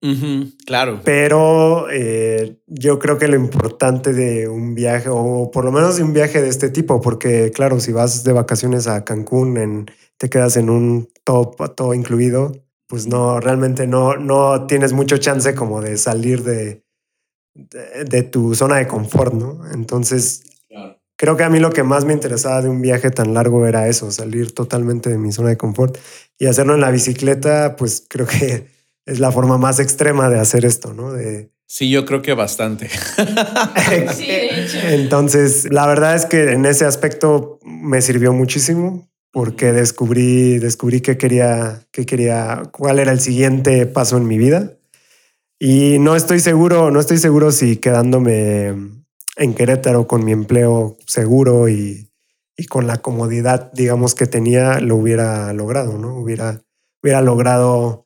claro. 0.66 1.02
pero 1.04 1.88
eh, 1.92 2.58
yo 2.66 3.00
creo 3.00 3.20
que 3.20 3.28
lo 3.28 3.36
importante 3.36 4.12
de 4.14 4.48
un 4.48 4.74
viaje, 4.74 5.10
o 5.12 5.52
por 5.52 5.66
lo 5.66 5.72
menos 5.72 5.98
de 5.98 6.04
un 6.04 6.14
viaje 6.14 6.42
de 6.42 6.50
este 6.50 6.70
tipo, 6.70 7.00
porque 7.00 7.52
claro, 7.54 7.80
si 7.80 7.92
vas 7.92 8.24
de 8.24 8.34
vacaciones 8.34 8.88
a 8.88 9.04
Cancún, 9.04 9.58
en, 9.58 9.86
te 10.24 10.30
quedas 10.30 10.56
en 10.56 10.70
un 10.70 11.10
top, 11.26 11.76
todo 11.76 11.94
incluido, 11.94 12.54
pues 12.88 13.08
no, 13.08 13.42
realmente 13.42 13.88
no, 13.88 14.16
no 14.16 14.68
tienes 14.68 14.94
mucho 14.94 15.18
chance 15.18 15.54
como 15.54 15.82
de 15.82 15.98
salir 15.98 16.44
de, 16.44 16.86
de, 17.54 18.06
de 18.06 18.24
tu 18.24 18.56
zona 18.56 18.78
de 18.78 18.88
confort, 18.88 19.34
¿no? 19.34 19.70
Entonces, 19.74 20.44
creo 21.18 21.36
que 21.36 21.44
a 21.44 21.50
mí 21.50 21.60
lo 21.60 21.72
que 21.72 21.84
más 21.84 22.06
me 22.06 22.14
interesaba 22.14 22.62
de 22.62 22.70
un 22.70 22.82
viaje 22.82 23.12
tan 23.12 23.34
largo 23.34 23.68
era 23.68 23.90
eso, 23.90 24.12
salir 24.12 24.54
totalmente 24.54 25.10
de 25.10 25.18
mi 25.18 25.34
zona 25.34 25.50
de 25.50 25.58
confort 25.58 25.98
y 26.40 26.46
hacerlo 26.46 26.76
en 26.76 26.80
la 26.80 26.92
bicicleta, 26.92 27.76
pues 27.76 28.06
creo 28.08 28.26
que 28.26 28.70
es 29.06 29.20
la 29.20 29.30
forma 29.30 29.58
más 29.58 29.82
extrema 29.82 30.30
de 30.30 30.40
hacer 30.40 30.64
esto, 30.64 30.94
¿no? 30.94 31.12
De, 31.12 31.52
Sí, 31.68 31.90
yo 31.90 32.06
creo 32.06 32.22
que 32.22 32.34
bastante. 32.34 32.88
Sí, 32.88 34.26
de 34.28 34.64
hecho. 34.64 34.78
Entonces, 34.88 35.70
la 35.70 35.86
verdad 35.88 36.16
es 36.16 36.26
que 36.26 36.52
en 36.52 36.66
ese 36.66 36.86
aspecto 36.86 37.60
me 37.66 38.02
sirvió 38.02 38.32
muchísimo 38.32 39.10
porque 39.34 39.74
descubrí, 39.74 40.60
descubrí 40.60 41.02
que 41.02 41.18
quería, 41.18 41.88
que 41.92 42.06
quería, 42.06 42.70
cuál 42.72 43.00
era 43.00 43.12
el 43.12 43.20
siguiente 43.20 43.88
paso 43.88 44.16
en 44.16 44.28
mi 44.28 44.38
vida. 44.38 44.78
Y 45.60 45.98
no 45.98 46.16
estoy 46.16 46.40
seguro, 46.40 46.92
no 46.92 47.00
estoy 47.00 47.18
seguro 47.18 47.52
si 47.52 47.78
quedándome 47.78 48.68
en 49.36 49.54
Querétaro 49.56 50.06
con 50.06 50.24
mi 50.24 50.34
empleo 50.34 50.98
seguro 51.08 51.68
y, 51.68 52.12
y 52.56 52.66
con 52.66 52.86
la 52.86 53.02
comodidad, 53.02 53.72
digamos, 53.74 54.14
que 54.14 54.28
tenía, 54.28 54.80
lo 54.80 54.98
hubiera 54.98 55.52
logrado, 55.52 55.98
¿no? 55.98 56.16
Hubiera, 56.16 56.62
hubiera 57.02 57.22
logrado 57.22 58.06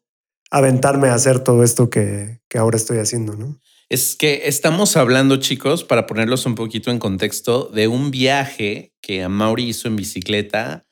aventarme 0.50 1.10
a 1.10 1.16
hacer 1.16 1.40
todo 1.40 1.66
esto 1.66 1.90
que, 1.90 2.40
que 2.48 2.58
ahora 2.58 2.78
estoy 2.78 3.00
haciendo, 3.00 3.36
¿no? 3.36 3.60
Es 3.90 4.16
que 4.16 4.44
estamos 4.46 4.96
hablando, 4.96 5.36
chicos, 5.38 5.84
para 5.84 6.08
ponerlos 6.08 6.46
un 6.46 6.56
poquito 6.56 6.90
en 6.90 7.00
contexto, 7.00 7.66
de 7.66 7.90
un 7.90 8.12
viaje 8.12 8.94
que 9.02 9.24
Amaury 9.24 9.68
hizo 9.68 9.90
en 9.90 9.98
bicicleta 9.98 10.87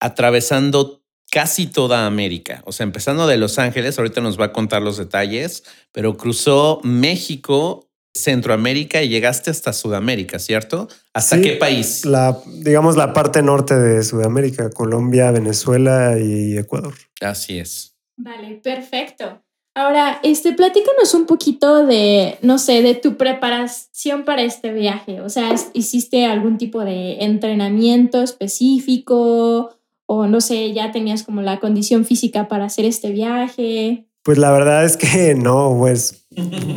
atravesando 0.00 1.02
casi 1.30 1.66
toda 1.66 2.06
América. 2.06 2.62
O 2.64 2.72
sea, 2.72 2.84
empezando 2.84 3.26
de 3.26 3.36
Los 3.36 3.58
Ángeles, 3.58 3.98
ahorita 3.98 4.20
nos 4.20 4.40
va 4.40 4.46
a 4.46 4.52
contar 4.52 4.82
los 4.82 4.96
detalles, 4.96 5.64
pero 5.92 6.16
cruzó 6.16 6.80
México, 6.82 7.88
Centroamérica 8.14 9.02
y 9.02 9.08
llegaste 9.08 9.50
hasta 9.50 9.72
Sudamérica, 9.72 10.38
¿cierto? 10.38 10.88
¿Hasta 11.12 11.36
Sí, 11.36 11.42
qué 11.42 11.52
país? 11.52 12.04
La, 12.04 12.38
digamos, 12.46 12.96
la 12.96 13.12
parte 13.12 13.42
norte 13.42 13.76
de 13.76 14.02
Sudamérica, 14.02 14.70
Colombia, 14.70 15.30
Venezuela 15.30 16.18
y 16.18 16.56
Ecuador. 16.56 16.94
Así 17.20 17.58
es. 17.58 17.96
Vale, 18.16 18.60
perfecto. 18.62 19.42
Ahora, 19.74 20.18
este, 20.24 20.52
platícanos 20.54 21.14
un 21.14 21.26
poquito 21.26 21.86
de, 21.86 22.36
no 22.42 22.58
sé, 22.58 22.82
de 22.82 22.96
tu 22.96 23.16
preparación 23.16 24.24
para 24.24 24.42
este 24.42 24.72
viaje. 24.72 25.20
O 25.20 25.28
sea, 25.28 25.54
¿hiciste 25.72 26.26
algún 26.26 26.58
tipo 26.58 26.84
de 26.84 27.22
entrenamiento 27.22 28.20
específico? 28.20 29.77
O 30.10 30.26
no 30.26 30.40
sé, 30.40 30.72
ya 30.72 30.90
tenías 30.90 31.22
como 31.22 31.42
la 31.42 31.60
condición 31.60 32.06
física 32.06 32.48
para 32.48 32.64
hacer 32.64 32.86
este 32.86 33.10
viaje. 33.10 34.06
Pues 34.22 34.38
la 34.38 34.50
verdad 34.50 34.86
es 34.86 34.96
que 34.96 35.34
no, 35.34 35.76
pues 35.78 36.26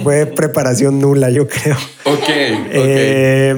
fue 0.04 0.26
preparación 0.26 1.00
nula, 1.00 1.30
yo 1.30 1.48
creo. 1.48 1.78
Ok, 2.06 2.28
Eh, 2.28 3.56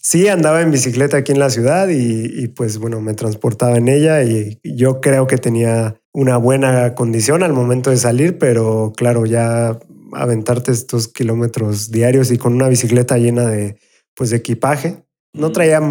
sí, 0.00 0.28
andaba 0.28 0.62
en 0.62 0.70
bicicleta 0.70 1.18
aquí 1.18 1.32
en 1.32 1.40
la 1.40 1.50
ciudad 1.50 1.88
y, 1.88 2.42
y, 2.42 2.48
pues 2.48 2.78
bueno, 2.78 3.02
me 3.02 3.12
transportaba 3.12 3.76
en 3.76 3.88
ella 3.88 4.22
y 4.22 4.58
yo 4.64 5.02
creo 5.02 5.26
que 5.26 5.36
tenía 5.36 6.00
una 6.12 6.38
buena 6.38 6.94
condición 6.94 7.42
al 7.42 7.52
momento 7.52 7.90
de 7.90 7.98
salir, 7.98 8.38
pero 8.38 8.94
claro, 8.96 9.26
ya 9.26 9.78
aventarte 10.12 10.72
estos 10.72 11.08
kilómetros 11.08 11.90
diarios 11.90 12.30
y 12.30 12.38
con 12.38 12.54
una 12.54 12.70
bicicleta 12.70 13.18
llena 13.18 13.46
de 13.46 13.76
pues 14.14 14.30
de 14.30 14.38
equipaje. 14.38 15.04
No 15.34 15.52
traía 15.52 15.82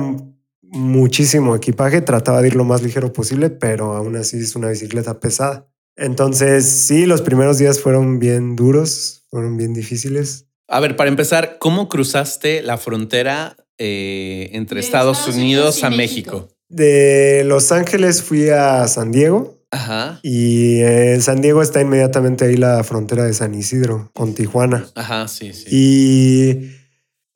muchísimo 0.72 1.56
equipaje, 1.56 2.02
trataba 2.02 2.42
de 2.42 2.50
ir 2.50 2.56
lo 2.56 2.64
más 2.64 2.82
ligero 2.82 3.14
posible, 3.14 3.50
pero 3.50 3.96
aún 3.96 4.16
así 4.16 4.38
es 4.38 4.56
una 4.56 4.70
bicicleta 4.70 5.20
pesada. 5.20 5.68
Entonces, 5.96 6.66
sí, 6.66 7.06
los 7.06 7.22
primeros 7.22 7.58
días 7.58 7.80
fueron 7.80 8.20
bien 8.20 8.56
duros, 8.56 9.24
fueron 9.30 9.58
bien 9.58 9.74
difíciles. 9.74 10.48
A 10.68 10.80
ver, 10.80 10.96
para 10.96 11.10
empezar, 11.10 11.58
¿cómo 11.60 11.88
cruzaste 11.90 12.62
la 12.62 12.78
frontera 12.78 13.56
eh, 13.78 14.50
entre 14.54 14.80
Estados, 14.80 15.20
Estados 15.20 15.38
Unidos, 15.38 15.78
Unidos 15.78 15.82
y 15.82 15.86
a 15.86 15.90
México? 15.90 16.32
México? 16.32 16.56
De 16.68 17.44
Los 17.46 17.72
Ángeles 17.72 18.24
fui 18.24 18.50
a 18.50 18.88
San 18.88 19.12
Diego 19.12 19.60
Ajá. 19.70 20.20
y 20.24 20.80
eh, 20.82 21.20
San 21.22 21.40
Diego 21.42 21.62
está 21.62 21.80
inmediatamente 21.80 22.46
ahí 22.46 22.58
la 22.58 22.84
frontera 22.84 23.24
de 23.24 23.34
San 23.34 23.54
Isidro 23.54 24.10
con 24.14 24.34
Tijuana. 24.34 24.88
Ajá, 24.96 25.28
sí, 25.28 25.54
sí. 25.54 25.66
Y 25.70 26.72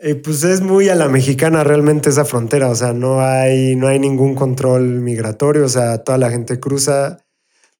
eh, 0.01 0.15
pues 0.15 0.44
es 0.46 0.62
muy 0.62 0.88
a 0.88 0.96
la 0.96 1.10
mexicana 1.10 1.65
realmente 1.65 2.10
esa 2.10 2.24
frontera, 2.24 2.70
o 2.70 2.75
sea, 2.75 2.94
no 2.94 3.20
hay, 3.20 3.75
no 3.75 3.88
hay 3.88 4.00
ningún 4.00 4.34
control 4.34 5.01
migratorio, 5.01 5.65
o 5.65 5.70
sea, 5.70 6.03
toda 6.06 6.18
la 6.18 6.29
gente 6.29 6.58
cruza. 6.60 7.18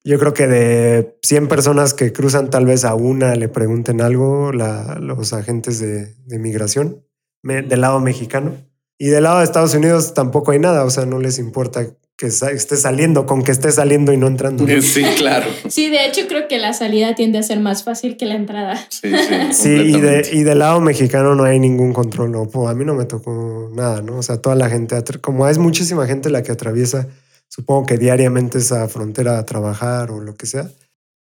Yo 0.04 0.20
creo 0.20 0.34
que 0.34 0.48
de 0.48 1.18
100 1.22 1.48
personas 1.48 1.94
que 1.94 2.12
cruzan, 2.12 2.50
tal 2.50 2.66
vez 2.66 2.84
a 2.84 2.94
una 2.94 3.36
le 3.36 3.48
pregunten 3.48 4.02
algo 4.02 4.52
los 4.52 5.34
agentes 5.34 5.80
de, 5.80 6.40
migración 6.40 7.06
del 7.44 7.82
lado 7.82 8.00
mexicano. 8.02 8.54
Y 8.98 9.08
del 9.08 9.24
lado 9.24 9.38
de 9.38 9.46
Estados 9.46 9.74
Unidos 9.74 10.14
tampoco 10.14 10.52
hay 10.52 10.60
nada, 10.60 10.84
o 10.84 10.90
sea, 10.90 11.06
no 11.06 11.20
les 11.20 11.40
importa 11.40 11.88
que 12.20 12.28
esté 12.28 12.76
saliendo, 12.76 13.26
con 13.26 13.44
que 13.44 13.52
esté 13.54 13.72
saliendo 13.72 14.12
y 14.12 14.18
no 14.18 14.28
entrando. 14.28 14.66
Sí, 14.82 15.04
claro. 15.18 15.48
Sí, 15.70 15.90
de 15.90 16.06
hecho 16.06 16.28
creo 16.28 16.50
que 16.50 16.58
la 16.58 16.74
salida 16.74 17.16
tiende 17.16 17.38
a 17.40 17.44
ser 17.44 17.62
más 17.62 17.84
fácil 17.86 18.18
que 18.18 18.26
la 18.26 18.36
entrada. 18.36 18.76
Sí, 18.90 19.10
sí. 19.10 19.36
Sí, 19.54 19.70
y, 19.70 20.02
de, 20.02 20.30
y 20.34 20.44
del 20.44 20.60
lado 20.60 20.82
mexicano 20.82 21.34
no 21.34 21.46
hay 21.46 21.60
ningún 21.60 21.94
control, 21.94 22.32
no, 22.32 22.46
pues, 22.50 22.70
a 22.70 22.74
mí 22.76 22.84
no 22.84 22.94
me 22.94 23.06
tocó 23.06 23.72
nada, 23.74 24.02
¿no? 24.02 24.18
O 24.18 24.22
sea, 24.24 24.38
toda 24.38 24.56
la 24.56 24.70
gente, 24.70 24.96
como 25.22 25.48
es 25.48 25.58
muchísima 25.58 26.06
gente 26.08 26.30
la 26.30 26.44
que 26.44 26.52
atraviesa, 26.52 27.08
supongo 27.48 27.86
que 27.86 27.98
diariamente 27.98 28.58
esa 28.58 28.88
frontera 28.90 29.40
a 29.40 29.46
trabajar 29.46 30.12
o 30.12 30.20
lo 30.20 30.36
que 30.36 30.46
sea. 30.46 30.70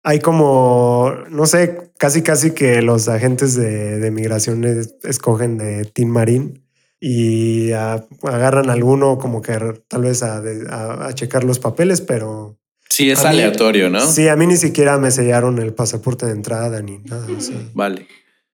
Hay 0.03 0.19
como, 0.19 1.13
no 1.29 1.45
sé, 1.45 1.91
casi 1.97 2.21
casi 2.23 2.51
que 2.51 2.81
los 2.81 3.07
agentes 3.07 3.55
de, 3.55 3.99
de 3.99 4.11
migración 4.11 4.65
es- 4.65 4.95
escogen 5.03 5.57
de 5.57 5.85
Team 5.85 6.09
Marín 6.09 6.63
y 6.99 7.71
a- 7.71 8.05
agarran 8.23 8.69
a 8.69 8.73
alguno 8.73 9.17
como 9.17 9.41
que 9.41 9.57
tal 9.87 10.01
vez 10.03 10.21
a, 10.23 10.41
de- 10.41 10.67
a- 10.69 11.07
a 11.07 11.13
checar 11.15 11.43
los 11.43 11.59
papeles, 11.59 12.01
pero 12.01 12.57
Sí, 12.89 13.09
es 13.09 13.19
mí- 13.23 13.29
aleatorio, 13.29 13.89
¿no? 13.89 14.01
sí, 14.01 14.27
a 14.27 14.35
mí 14.35 14.47
ni 14.47 14.57
siquiera 14.57 14.97
me 14.97 15.11
sellaron 15.11 15.59
el 15.59 15.73
pasaporte 15.73 16.25
de 16.25 16.33
entrada 16.33 16.81
ni 16.81 16.97
nada. 16.99 17.27
o 17.37 17.39
sea. 17.41 17.57
Vale. 17.73 18.07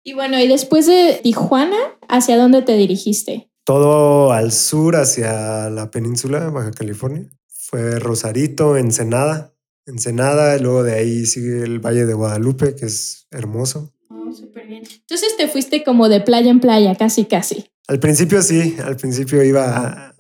Y 0.04 0.14
bueno, 0.14 0.40
y 0.40 0.48
después 0.48 0.88
de 0.88 1.20
Tijuana, 1.22 1.78
¿hacia 2.08 2.38
dónde 2.38 2.62
te 2.62 2.76
dirigiste? 2.78 3.48
todo 3.64 4.32
al 4.34 4.52
sur 4.52 4.96
hacia 4.96 5.70
la 5.70 5.92
península, 5.92 6.50
Baja 6.50 6.72
California. 6.72 7.30
Fue 7.48 8.00
Rosarito, 8.00 8.76
Ensenada. 8.76 9.54
Ensenada, 9.86 10.58
y 10.58 10.62
luego 10.62 10.84
de 10.84 10.94
ahí 10.96 11.26
sigue 11.28 11.64
el 11.64 11.80
Valle 11.80 12.06
de 12.08 12.14
Guadalupe, 12.16 12.76
que 12.76 12.88
es 12.88 13.28
hermoso. 13.30 13.94
Oh, 14.10 14.32
súper 14.34 14.66
bien. 14.68 14.84
Entonces 15.02 15.38
te 15.38 15.48
fuiste 15.48 15.84
como 15.84 16.10
de 16.10 16.22
playa 16.22 16.50
en 16.50 16.60
playa, 16.60 16.96
casi, 16.96 17.26
casi. 17.26 17.66
Al 17.88 18.00
principio 18.00 18.42
sí, 18.42 18.78
al 18.84 18.96
principio 18.96 19.44
iba... 19.44 20.16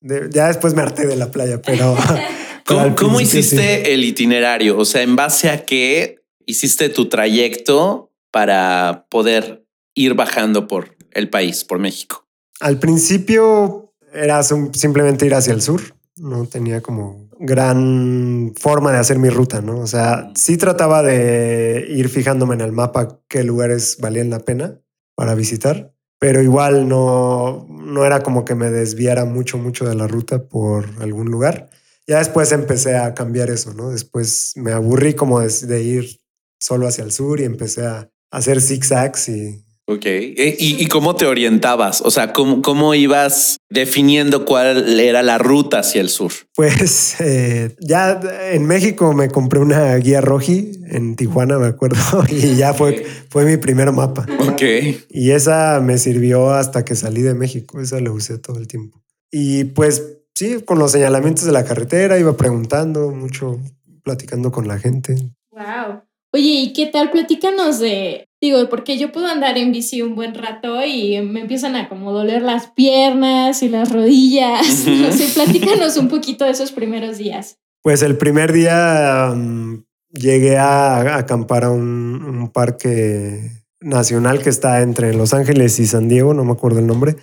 de- 0.00 0.28
ya 0.30 0.48
después 0.48 0.74
me 0.74 0.82
harté 0.82 1.06
de 1.06 1.16
la 1.16 1.30
playa, 1.30 1.60
pero... 1.62 1.96
¿Cómo, 2.66 2.94
cómo 2.96 3.16
principio 3.18 3.42
sí. 3.42 3.56
hiciste 3.56 3.94
el 3.94 4.04
itinerario? 4.04 4.76
O 4.78 4.84
sea, 4.84 5.02
¿en 5.02 5.14
base 5.16 5.50
a 5.50 5.64
qué 5.64 6.24
hiciste 6.46 6.88
tu 6.88 7.08
trayecto 7.08 8.12
para 8.32 9.06
poder 9.08 9.64
ir 9.94 10.14
bajando 10.14 10.66
por 10.66 10.96
el 11.12 11.30
país, 11.30 11.64
por 11.64 11.78
México? 11.78 12.26
Al 12.60 12.78
principio 12.80 13.94
era 14.12 14.42
sim- 14.42 14.72
simplemente 14.72 15.26
ir 15.26 15.34
hacia 15.34 15.52
el 15.52 15.62
sur. 15.62 15.80
No 16.16 16.46
tenía 16.46 16.80
como 16.80 17.28
gran 17.38 18.52
forma 18.58 18.90
de 18.90 18.98
hacer 18.98 19.18
mi 19.18 19.28
ruta, 19.28 19.60
¿no? 19.60 19.78
O 19.78 19.86
sea, 19.86 20.30
sí 20.34 20.56
trataba 20.56 21.02
de 21.02 21.86
ir 21.88 22.08
fijándome 22.08 22.54
en 22.54 22.62
el 22.62 22.72
mapa 22.72 23.20
qué 23.28 23.44
lugares 23.44 23.98
valían 24.00 24.30
la 24.30 24.40
pena 24.40 24.80
para 25.14 25.34
visitar, 25.34 25.94
pero 26.18 26.42
igual 26.42 26.88
no, 26.88 27.66
no 27.68 28.04
era 28.04 28.20
como 28.22 28.44
que 28.44 28.54
me 28.54 28.70
desviara 28.70 29.24
mucho, 29.24 29.58
mucho 29.58 29.86
de 29.86 29.94
la 29.94 30.06
ruta 30.06 30.48
por 30.48 30.86
algún 31.00 31.30
lugar. 31.30 31.70
Ya 32.06 32.18
después 32.18 32.52
empecé 32.52 32.96
a 32.96 33.14
cambiar 33.14 33.50
eso, 33.50 33.74
¿no? 33.74 33.90
Después 33.90 34.52
me 34.56 34.72
aburrí 34.72 35.14
como 35.14 35.40
de, 35.40 35.48
de 35.66 35.82
ir 35.82 36.20
solo 36.60 36.86
hacia 36.86 37.04
el 37.04 37.12
sur 37.12 37.40
y 37.40 37.44
empecé 37.44 37.84
a 37.86 38.10
hacer 38.30 38.60
zigzags 38.60 39.28
y 39.28 39.65
Ok. 39.88 40.04
Eh, 40.04 40.56
¿Y, 40.58 40.82
y 40.82 40.86
cómo 40.88 41.14
te 41.14 41.26
orientabas? 41.26 42.02
O 42.02 42.10
sea, 42.10 42.32
¿cómo, 42.32 42.60
¿cómo 42.60 42.94
ibas 42.94 43.58
definiendo 43.70 44.44
cuál 44.44 44.98
era 44.98 45.22
la 45.22 45.38
ruta 45.38 45.78
hacia 45.78 46.00
el 46.00 46.08
sur? 46.08 46.32
Pues 46.56 47.20
eh, 47.20 47.76
ya 47.80 48.20
en 48.50 48.66
México 48.66 49.12
me 49.12 49.28
compré 49.28 49.60
una 49.60 49.94
guía 49.96 50.20
roji 50.20 50.72
en 50.88 51.14
Tijuana, 51.14 51.58
me 51.58 51.68
acuerdo, 51.68 51.96
y 52.28 52.56
ya 52.56 52.74
fue, 52.74 53.06
fue 53.30 53.44
mi 53.44 53.58
primer 53.58 53.92
mapa. 53.92 54.26
Ok. 54.40 54.62
Y 55.08 55.30
esa 55.30 55.80
me 55.80 55.98
sirvió 55.98 56.50
hasta 56.50 56.84
que 56.84 56.96
salí 56.96 57.22
de 57.22 57.34
México, 57.34 57.80
esa 57.80 58.00
la 58.00 58.10
usé 58.10 58.38
todo 58.38 58.58
el 58.58 58.66
tiempo. 58.66 59.00
Y 59.30 59.64
pues 59.64 60.18
sí, 60.34 60.62
con 60.64 60.80
los 60.80 60.90
señalamientos 60.90 61.44
de 61.44 61.52
la 61.52 61.64
carretera 61.64 62.18
iba 62.18 62.36
preguntando 62.36 63.12
mucho, 63.12 63.60
platicando 64.02 64.50
con 64.50 64.66
la 64.66 64.80
gente. 64.80 65.14
Wow. 65.52 66.02
Oye, 66.32 66.50
¿y 66.50 66.72
qué 66.72 66.86
tal? 66.86 67.10
Platícanos 67.12 67.78
de, 67.78 68.25
digo, 68.40 68.68
porque 68.68 68.98
yo 68.98 69.12
puedo 69.12 69.26
andar 69.26 69.56
en 69.58 69.72
bici 69.72 70.02
un 70.02 70.14
buen 70.14 70.34
rato 70.34 70.84
y 70.84 71.20
me 71.22 71.40
empiezan 71.40 71.74
a 71.76 71.88
como 71.88 72.12
doler 72.12 72.42
las 72.42 72.68
piernas 72.68 73.62
y 73.62 73.68
las 73.68 73.92
rodillas. 73.92 74.80
Ujú. 74.86 74.90
No 75.02 75.12
sé, 75.12 75.26
platícanos 75.34 75.96
un 75.96 76.08
poquito 76.08 76.44
de 76.44 76.50
esos 76.52 76.72
primeros 76.72 77.18
días. 77.18 77.58
Pues 77.82 78.02
el 78.02 78.16
primer 78.16 78.52
día 78.52 79.30
um, 79.32 79.84
llegué 80.10 80.58
a, 80.58 80.96
a 80.96 81.16
acampar 81.18 81.64
a 81.64 81.70
un, 81.70 81.84
un 82.24 82.50
parque 82.52 83.50
nacional 83.80 84.42
que 84.42 84.50
está 84.50 84.80
entre 84.82 85.14
Los 85.14 85.32
Ángeles 85.34 85.78
y 85.78 85.86
San 85.86 86.08
Diego, 86.08 86.34
no 86.34 86.44
me 86.44 86.52
acuerdo 86.52 86.80
el 86.80 86.86
nombre. 86.86 87.16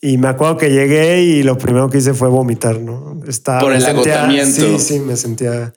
Y 0.00 0.16
me 0.18 0.28
acuerdo 0.28 0.58
que 0.58 0.70
llegué 0.70 1.22
y 1.22 1.42
lo 1.42 1.58
primero 1.58 1.88
que 1.90 1.98
hice 1.98 2.14
fue 2.14 2.28
vomitar, 2.28 2.78
¿no? 2.80 3.20
Estaba, 3.26 3.60
Por 3.60 3.72
el 3.72 3.82
sentía- 3.82 4.18
agotamiento. 4.22 4.60
Sí, 4.60 4.78
sí, 4.78 5.00
me 5.00 5.16
sentía, 5.16 5.72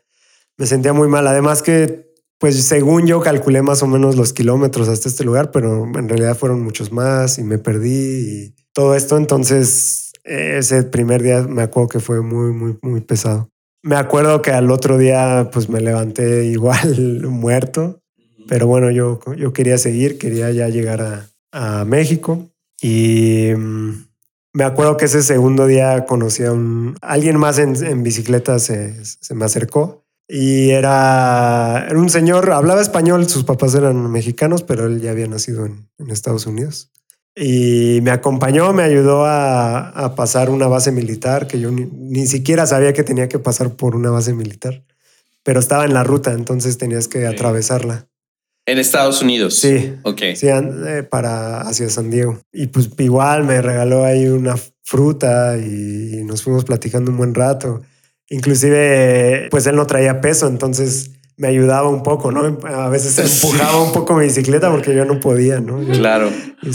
me 0.57 0.65
sentía 0.67 0.93
muy 0.93 1.07
mal. 1.07 1.25
Además 1.25 1.63
que, 1.63 2.10
pues 2.41 2.59
según 2.63 3.05
yo 3.05 3.21
calculé 3.21 3.61
más 3.61 3.83
o 3.83 3.87
menos 3.87 4.15
los 4.15 4.33
kilómetros 4.33 4.87
hasta 4.87 5.07
este 5.07 5.23
lugar, 5.23 5.51
pero 5.51 5.83
en 5.85 6.09
realidad 6.09 6.35
fueron 6.35 6.63
muchos 6.63 6.91
más 6.91 7.37
y 7.37 7.43
me 7.43 7.59
perdí 7.59 8.47
y 8.47 8.55
todo 8.73 8.95
esto. 8.95 9.15
Entonces, 9.15 10.11
ese 10.23 10.81
primer 10.81 11.21
día 11.21 11.43
me 11.43 11.61
acuerdo 11.61 11.89
que 11.89 11.99
fue 11.99 12.21
muy, 12.21 12.51
muy, 12.51 12.79
muy 12.81 13.01
pesado. 13.01 13.51
Me 13.83 13.95
acuerdo 13.95 14.41
que 14.41 14.49
al 14.49 14.71
otro 14.71 14.97
día, 14.97 15.51
pues 15.53 15.69
me 15.69 15.81
levanté 15.81 16.45
igual 16.47 17.27
muerto, 17.27 18.01
pero 18.47 18.65
bueno, 18.65 18.89
yo, 18.89 19.19
yo 19.37 19.53
quería 19.53 19.77
seguir, 19.77 20.17
quería 20.17 20.49
ya 20.49 20.67
llegar 20.67 21.01
a, 21.01 21.29
a 21.51 21.85
México 21.85 22.49
y 22.81 23.51
mm, 23.55 24.07
me 24.53 24.63
acuerdo 24.63 24.97
que 24.97 25.05
ese 25.05 25.21
segundo 25.21 25.67
día 25.67 26.07
conocí 26.07 26.43
a 26.43 26.53
un, 26.53 26.95
alguien 27.01 27.37
más 27.37 27.59
en, 27.59 27.75
en 27.85 28.01
bicicleta, 28.01 28.57
se, 28.57 29.05
se 29.05 29.35
me 29.35 29.45
acercó 29.45 30.00
y 30.33 30.69
era, 30.69 31.87
era 31.89 31.99
un 31.99 32.09
señor, 32.09 32.51
hablaba 32.51 32.81
español, 32.81 33.27
sus 33.27 33.43
papás 33.43 33.75
eran 33.75 34.09
mexicanos, 34.09 34.63
pero 34.63 34.85
él 34.85 35.01
ya 35.01 35.11
había 35.11 35.27
nacido 35.27 35.65
en, 35.65 35.89
en 35.97 36.09
Estados 36.09 36.45
Unidos. 36.45 36.89
Y 37.35 37.99
me 38.01 38.11
acompañó, 38.11 38.71
me 38.71 38.83
ayudó 38.83 39.25
a, 39.25 39.89
a 39.89 40.15
pasar 40.15 40.49
una 40.49 40.67
base 40.67 40.91
militar 40.93 41.47
que 41.47 41.59
yo 41.59 41.69
ni, 41.71 41.85
ni 41.85 42.27
siquiera 42.27 42.65
sabía 42.65 42.93
que 42.93 43.03
tenía 43.03 43.27
que 43.27 43.39
pasar 43.39 43.71
por 43.75 43.93
una 43.95 44.09
base 44.09 44.33
militar, 44.33 44.85
pero 45.43 45.59
estaba 45.59 45.83
en 45.83 45.93
la 45.93 46.03
ruta, 46.05 46.31
entonces 46.31 46.77
tenías 46.77 47.09
que 47.09 47.27
Ok. 47.27 47.33
atravesarla. 47.33 48.07
En 48.65 48.77
Estados 48.77 49.21
Unidos. 49.21 49.55
Sí. 49.55 49.95
Ok. 50.03 50.21
Sí, 50.35 50.47
eh, 50.47 51.03
para 51.09 51.61
hacia 51.61 51.89
San 51.89 52.09
Diego. 52.09 52.39
Y 52.53 52.67
pues 52.67 52.89
igual 52.99 53.43
me 53.43 53.61
regaló 53.61 54.05
ahí 54.05 54.27
una 54.27 54.55
fruta 54.83 55.57
y 55.57 56.23
nos 56.23 56.43
fuimos 56.43 56.63
platicando 56.63 57.11
un 57.11 57.17
buen 57.17 57.33
rato. 57.33 57.81
Inclusive, 58.31 59.49
pues 59.51 59.67
él 59.67 59.75
no 59.75 59.85
traía 59.85 60.21
peso, 60.21 60.47
entonces 60.47 61.11
me 61.37 61.47
ayudaba 61.49 61.89
un 61.89 62.01
poco, 62.01 62.31
¿no? 62.31 62.57
A 62.67 62.87
veces 62.89 63.13
Sí. 63.13 63.47
empujaba 63.47 63.83
un 63.83 63.91
poco 63.91 64.13
mi 64.15 64.23
bicicleta 64.25 64.71
porque 64.71 64.95
yo 64.95 65.05
no 65.05 65.19
podía, 65.19 65.59
¿no? 65.59 65.83
Yo 65.83 65.93
Claro. 65.93 66.31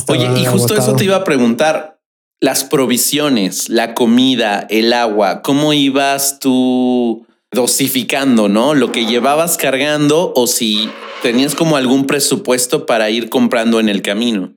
Oye, 0.08 0.28
y 0.40 0.44
justo 0.44 0.76
eso 0.76 0.94
te 0.96 1.04
iba 1.04 1.16
a 1.16 1.24
preguntar. 1.24 1.98
Las 2.40 2.64
provisiones, 2.64 3.70
la 3.70 3.94
comida, 3.94 4.66
el 4.68 4.92
agua, 4.92 5.40
¿cómo 5.40 5.72
ibas 5.72 6.38
tú 6.38 7.26
dosificando, 7.50 8.50
no? 8.50 8.74
Lo 8.74 8.92
que 8.92 9.06
llevabas 9.06 9.56
cargando 9.56 10.34
o 10.36 10.46
si 10.46 10.90
tenías 11.22 11.54
como 11.54 11.76
algún 11.78 12.06
presupuesto 12.06 12.84
para 12.84 13.08
ir 13.08 13.30
comprando 13.30 13.80
en 13.80 13.88
el 13.88 14.02
camino. 14.02 14.52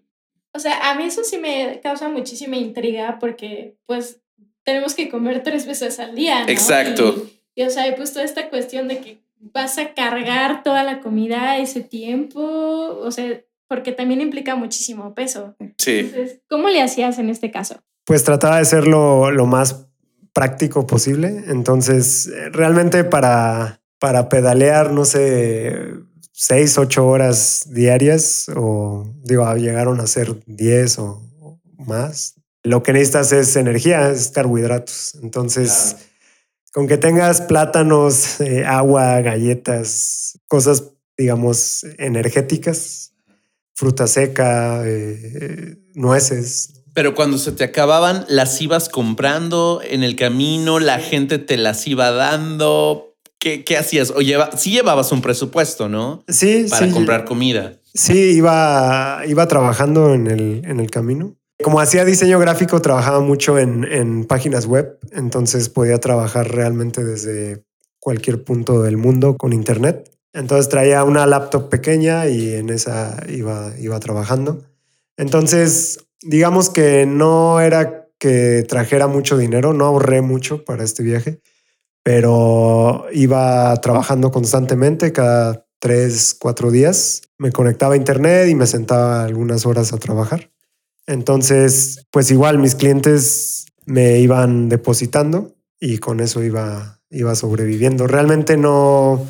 O 0.53 0.60
sea, 0.60 0.91
a 0.91 0.96
mí 0.96 1.06
eso 1.06 1.24
sí 1.24 1.38
me 1.38 1.79
causa 1.82 2.10
muchísima 2.10 2.58
intriga 2.58 3.18
porque 3.22 3.77
pues 3.86 4.20
tenemos 4.70 4.94
que 4.94 5.10
comer 5.10 5.42
tres 5.44 5.66
veces 5.66 6.00
al 6.00 6.16
día. 6.16 6.46
¿no? 6.46 6.50
Exacto. 6.50 7.28
Y, 7.56 7.62
y, 7.62 7.66
o 7.66 7.70
sea, 7.70 7.88
y 7.88 7.96
pues 7.96 8.14
toda 8.14 8.24
esta 8.24 8.50
cuestión 8.50 8.88
de 8.88 9.00
que 9.00 9.20
vas 9.40 9.78
a 9.78 9.94
cargar 9.94 10.64
toda 10.64 10.84
la 10.84 11.02
comida 11.02 11.58
ese 11.58 11.82
tiempo, 11.82 12.42
o 12.42 13.12
sea, 13.12 13.42
porque 13.68 13.92
también 13.92 14.22
implica 14.22 14.56
muchísimo 14.56 15.16
peso. 15.16 15.56
Sí. 15.78 16.00
Entonces, 16.00 16.42
¿cómo 16.48 16.70
le 16.70 16.82
hacías 16.82 17.18
en 17.20 17.30
este 17.30 17.52
caso? 17.52 17.78
Pues 18.06 18.24
trataba 18.24 18.60
de 18.60 18.66
ser 18.66 18.88
lo, 18.88 19.32
lo 19.32 19.46
más 19.46 19.88
práctico 20.34 20.86
posible. 20.86 21.44
Entonces, 21.48 22.32
realmente 22.52 23.04
para, 23.04 23.82
para 24.00 24.30
pedalear, 24.30 24.92
no 24.92 25.06
sé, 25.06 25.94
seis, 26.32 26.78
ocho 26.78 27.08
horas 27.08 27.68
diarias 27.72 28.50
o 28.56 29.06
digo, 29.24 29.52
llegaron 29.56 30.00
a 30.00 30.08
ser 30.08 30.36
diez 30.46 31.00
o 31.00 31.22
más. 31.78 32.38
Lo 32.63 32.84
que 32.84 32.94
necesitas 32.94 33.32
es 33.32 33.56
energía, 33.56 34.10
es 34.12 34.30
carbohidratos. 34.30 35.16
Entonces, 35.24 35.96
con 36.74 36.88
que 36.88 36.98
tengas 36.98 37.42
plátanos, 37.42 38.42
eh, 38.42 38.66
agua, 38.66 39.22
galletas, 39.22 40.39
cosas, 40.48 40.84
digamos, 41.18 41.86
energéticas, 41.98 43.13
fruta 43.74 44.08
seca, 44.08 44.82
eh, 44.86 45.78
nueces, 45.96 46.74
Pero 46.94 47.16
cuando 47.16 47.38
se 47.38 47.54
te 47.54 47.63
acababan, 47.63 48.25
las 48.28 48.60
ibas 48.62 48.89
comprando 48.89 49.82
en 49.88 50.04
el 50.04 50.16
camino, 50.18 50.80
la 50.80 51.00
gente 51.00 51.38
te 51.39 51.56
las 51.56 51.88
iba 51.88 52.12
dando. 52.12 53.16
¿Qué, 53.39 53.63
qué 53.63 53.78
hacías? 53.78 54.10
O 54.12 54.20
lleva, 54.20 54.58
sí 54.58 54.72
llevabas 54.72 55.13
un 55.13 55.22
presupuesto, 55.22 55.88
¿no? 55.88 56.24
Sí, 56.28 56.66
Para 56.70 56.88
sí. 56.88 56.92
comprar 56.92 57.24
comida. 57.24 57.80
Sí, 57.94 58.32
iba, 58.36 59.22
iba 59.28 59.48
trabajando 59.48 60.13
en 60.13 60.28
el, 60.28 60.62
en 60.66 60.80
el 60.82 60.92
camino. 60.92 61.38
Como 61.62 61.82
hacía 61.82 62.06
diseño 62.06 62.39
gráfico, 62.39 62.82
trabajaba 62.82 63.20
mucho 63.20 63.60
en, 63.60 63.84
en 63.84 64.25
páginas 64.25 64.66
web, 64.66 64.98
entonces 65.12 65.68
podía 65.68 65.98
trabajar 66.00 66.50
realmente 66.50 67.04
desde 67.04 67.66
cualquier 68.00 68.44
punto 68.44 68.82
del 68.82 68.98
mundo 68.98 69.36
con 69.38 69.51
internet. 69.51 70.10
Entonces 70.34 70.70
traía 70.70 71.04
una 71.04 71.25
laptop 71.25 71.70
pequeña 71.70 72.28
y 72.28 72.54
en 72.54 72.70
esa 72.70 73.18
iba, 73.28 73.74
iba 73.80 74.00
trabajando. 74.00 74.63
Entonces, 75.18 76.06
digamos 76.22 76.70
que 76.70 77.06
no 77.06 77.60
era 77.60 78.08
que 78.20 78.66
trajera 78.68 79.08
mucho 79.08 79.38
dinero, 79.38 79.74
no 79.74 79.86
ahorré 79.86 80.22
mucho 80.22 80.63
para 80.63 80.84
este 80.84 81.04
viaje, 81.04 81.42
pero 82.04 83.06
iba 83.12 83.75
trabajando 83.82 84.32
constantemente 84.32 85.12
cada 85.12 85.66
tres, 85.80 86.38
cuatro 86.39 86.72
días. 86.72 87.22
Me 87.38 87.51
conectaba 87.51 87.96
a 87.96 87.98
internet 87.98 88.50
y 88.50 88.55
me 88.55 88.68
sentaba 88.68 89.24
algunas 89.24 89.66
horas 89.66 89.94
a 89.94 89.98
trabajar. 89.98 90.51
Entonces, 91.09 92.05
pues 92.11 92.29
igual 92.29 92.59
mis 92.59 92.75
clientes 92.75 93.65
me 93.87 94.19
iban 94.19 94.69
depositando 94.69 95.55
y 95.79 95.98
con 95.98 96.19
eso 96.19 96.43
iba, 96.43 97.01
iba 97.09 97.33
sobreviviendo. 97.33 98.05
Realmente 98.05 98.57
no, 98.57 99.25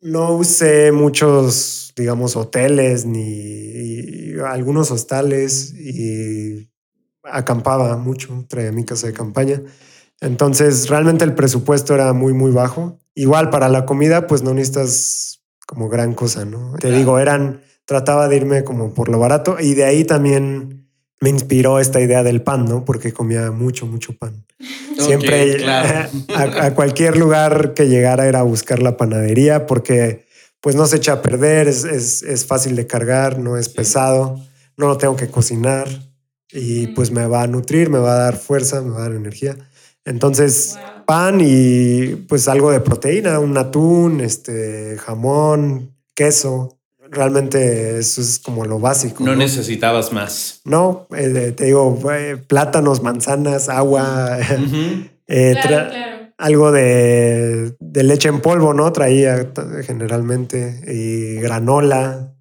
no 0.00 0.32
usé 0.36 0.92
muchos, 0.92 1.92
digamos, 1.96 2.36
hoteles 2.36 3.06
ni 3.06 4.34
algunos 4.46 4.92
hostales 4.92 5.74
y 5.74 6.70
acampaba 7.24 7.96
mucho, 7.96 8.44
traía 8.48 8.70
mi 8.70 8.84
casa 8.84 9.08
de 9.08 9.12
campaña. 9.12 9.60
Entonces, 10.20 10.88
realmente 10.88 11.24
el 11.24 11.34
presupuesto 11.34 11.92
era 11.92 12.12
muy, 12.12 12.34
muy 12.34 12.52
bajo. 12.52 13.00
Igual 13.16 13.50
para 13.50 13.68
la 13.68 13.84
comida, 13.84 14.28
pues 14.28 14.42
no 14.44 14.54
necesitas 14.54 15.42
como 15.66 15.88
gran 15.88 16.14
cosa, 16.14 16.44
¿no? 16.44 16.74
Te 16.74 16.82
Claro. 16.82 16.96
digo, 16.96 17.18
eran, 17.18 17.62
trataba 17.84 18.28
de 18.28 18.36
irme 18.36 18.62
como 18.62 18.94
por 18.94 19.08
lo 19.08 19.18
barato 19.18 19.56
y 19.58 19.74
de 19.74 19.82
ahí 19.84 20.04
también 20.04 20.80
me 21.20 21.28
inspiró 21.30 21.78
esta 21.78 22.00
idea 22.00 22.22
del 22.22 22.42
pan, 22.42 22.64
¿no? 22.64 22.84
Porque 22.84 23.12
comía 23.12 23.50
mucho, 23.50 23.86
mucho 23.86 24.16
pan. 24.16 24.44
Siempre 24.98 25.56
claro. 25.58 26.08
a, 26.34 26.66
a 26.66 26.74
cualquier 26.74 27.16
lugar 27.16 27.74
que 27.74 27.88
llegara 27.88 28.26
era 28.26 28.42
buscar 28.42 28.80
la 28.82 28.96
panadería 28.96 29.66
porque 29.66 30.24
pues 30.60 30.76
no 30.76 30.86
se 30.86 30.96
echa 30.96 31.14
a 31.14 31.22
perder, 31.22 31.68
es, 31.68 31.84
es, 31.84 32.22
es 32.22 32.44
fácil 32.46 32.76
de 32.76 32.86
cargar, 32.86 33.38
no 33.38 33.56
es 33.56 33.68
pesado, 33.68 34.40
no 34.76 34.88
lo 34.88 34.98
tengo 34.98 35.16
que 35.16 35.28
cocinar 35.28 35.88
y 36.52 36.88
pues 36.88 37.10
me 37.10 37.26
va 37.26 37.42
a 37.42 37.46
nutrir, 37.46 37.90
me 37.90 37.98
va 37.98 38.12
a 38.14 38.18
dar 38.24 38.36
fuerza, 38.36 38.80
me 38.82 38.90
va 38.90 38.98
a 38.98 39.02
dar 39.02 39.12
energía. 39.12 39.56
Entonces, 40.04 40.76
Wow. 40.76 41.04
pan 41.06 41.38
y 41.42 42.14
pues 42.28 42.48
algo 42.48 42.70
de 42.70 42.80
proteína, 42.80 43.38
un 43.40 43.56
atún, 43.56 44.20
este, 44.20 44.96
jamón, 44.98 45.94
queso. 46.14 46.79
Realmente 47.10 47.98
eso 47.98 48.20
es 48.20 48.38
como 48.38 48.64
lo 48.64 48.78
básico. 48.78 49.24
No 49.24 49.32
¿no? 49.32 49.38
necesitabas 49.38 50.12
más. 50.12 50.60
No, 50.64 51.06
eh, 51.16 51.52
te 51.56 51.64
digo, 51.64 51.98
eh, 52.12 52.36
plátanos, 52.36 53.02
manzanas, 53.02 53.68
agua, 53.68 54.38
eh, 55.26 55.56
Claro, 55.60 55.60
tra- 55.60 55.90
claro. 55.90 56.32
algo 56.38 56.70
de, 56.72 57.74
de 57.80 58.02
leche 58.04 58.28
en 58.28 58.40
polvo, 58.40 58.74
¿no? 58.74 58.92
Traía 58.92 59.52
t- 59.52 59.62
generalmente 59.84 60.80
y 60.86 61.34
granola. 61.40 62.32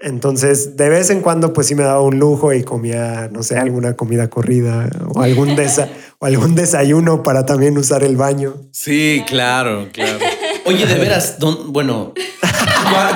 Entonces, 0.00 0.76
de 0.76 0.88
vez 0.88 1.10
en 1.10 1.20
cuando, 1.20 1.52
pues 1.52 1.68
sí 1.68 1.74
me 1.76 1.84
daba 1.84 2.00
un 2.00 2.18
lujo 2.18 2.52
y 2.52 2.64
comía, 2.64 3.28
no 3.30 3.42
sé, 3.44 3.56
alguna 3.56 3.94
comida 3.94 4.28
corrida 4.28 4.88
o 5.14 5.20
algún, 5.22 5.50
desa- 5.50 5.88
o 6.18 6.26
algún 6.26 6.54
desayuno 6.56 7.22
para 7.22 7.46
también 7.46 7.78
usar 7.78 8.02
el 8.02 8.16
baño. 8.16 8.54
Sí, 8.72 9.22
claro, 9.28 9.88
claro. 9.92 10.18
Oye, 10.64 10.86
de 10.86 10.94
veras, 10.96 11.38
don- 11.38 11.72
bueno, 11.72 12.14
¿cu- 12.14 12.41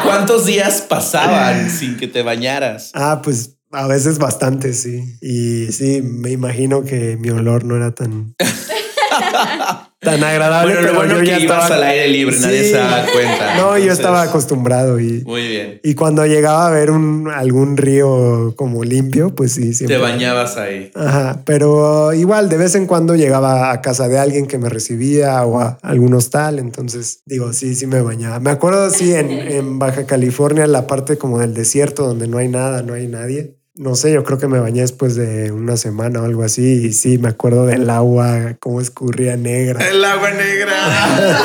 ¿cuántos 0.03 0.47
días 0.47 0.83
pasaban 0.83 1.71
sin 1.71 1.97
que 1.97 2.09
te 2.09 2.23
bañaras? 2.23 2.91
Ah, 2.95 3.21
pues 3.23 3.57
a 3.73 3.87
veces 3.87 4.19
bastante, 4.19 4.73
sí. 4.73 5.19
Y 5.21 5.73
sí, 5.73 6.03
me 6.03 6.31
imagino 6.31 6.85
que 6.85 7.17
mi 7.17 7.31
olor 7.31 7.65
no 7.65 7.77
era 7.77 7.95
tan, 7.95 8.35
tan 10.07 10.25
agradable. 10.25 10.73
Bueno, 10.75 10.81
lo 10.81 10.87
pero 10.89 10.99
bueno 11.01 11.15
yo 11.17 11.21
que 11.21 11.27
ya 11.27 11.39
ibas 11.41 11.63
estaba- 11.65 11.77
al 11.77 11.83
aire 11.91 12.09
libre, 12.09 12.37
nadie 12.41 12.65
se 12.65 12.77
daba 12.77 13.05
cuenta. 13.13 13.57
No, 13.59 13.77
yo 13.79 13.93
estaba 13.93 14.23
acostumbrado 14.23 14.99
y, 15.01 15.23
Muy 15.25 15.47
bien. 15.47 15.81
y 15.83 15.95
cuando 15.95 16.25
llegaba 16.27 16.67
a 16.67 16.71
ver 16.71 16.91
un, 16.91 17.29
algún 17.29 17.77
río 17.77 18.55
como 18.57 18.85
limpio, 18.85 19.35
pues 19.35 19.53
sí, 19.53 19.75
siempre. 19.75 19.97
Te 19.97 20.03
bañabas 20.03 20.57
ahí. 20.57 20.91
Ajá, 20.95 21.43
pero 21.45 22.13
igual 22.15 22.49
de 22.49 22.57
vez 22.57 22.75
en 22.75 22.87
cuando 22.87 23.15
llegaba 23.17 23.71
a 23.73 23.81
casa 23.83 24.09
de 24.09 24.19
alguien 24.19 24.47
que 24.47 24.59
me 24.59 24.69
recibía 24.69 25.45
o 25.45 25.61
a 25.61 25.79
algún 25.83 26.15
hostal, 26.15 26.59
entonces 26.59 27.21
digo, 27.27 27.53
sí, 27.53 27.75
sí 27.75 27.87
me 27.87 28.01
bañaba. 28.01 28.41
Me 28.41 28.51
acuerdo, 28.51 28.89
sí, 28.91 29.13
en, 29.15 29.31
en 29.31 29.79
Baja 29.79 30.07
California, 30.07 30.67
la 30.67 30.87
parte 30.87 31.19
como 31.19 31.39
del 31.41 31.53
desierto 31.55 32.07
donde 32.07 32.29
no 32.29 32.39
hay 32.39 32.49
nada, 32.49 32.83
no 32.83 32.95
hay 32.95 33.07
nadie. 33.09 33.57
No 33.79 33.95
sé, 33.95 34.11
yo 34.13 34.25
creo 34.25 34.39
que 34.39 34.49
me 34.49 34.59
bañé 34.59 34.81
después 34.81 35.17
de 35.17 35.53
una 35.53 35.77
semana 35.77 36.23
o 36.23 36.25
algo 36.25 36.43
así 36.43 36.87
y 36.87 36.93
sí, 36.95 37.19
me 37.19 37.29
acuerdo 37.29 37.67
del 37.67 37.91
agua, 37.91 38.57
cómo 38.59 38.81
escurría 38.81 39.37
negra. 39.37 39.87
El 39.87 40.03
agua 40.03 40.31
negra. 40.31 41.43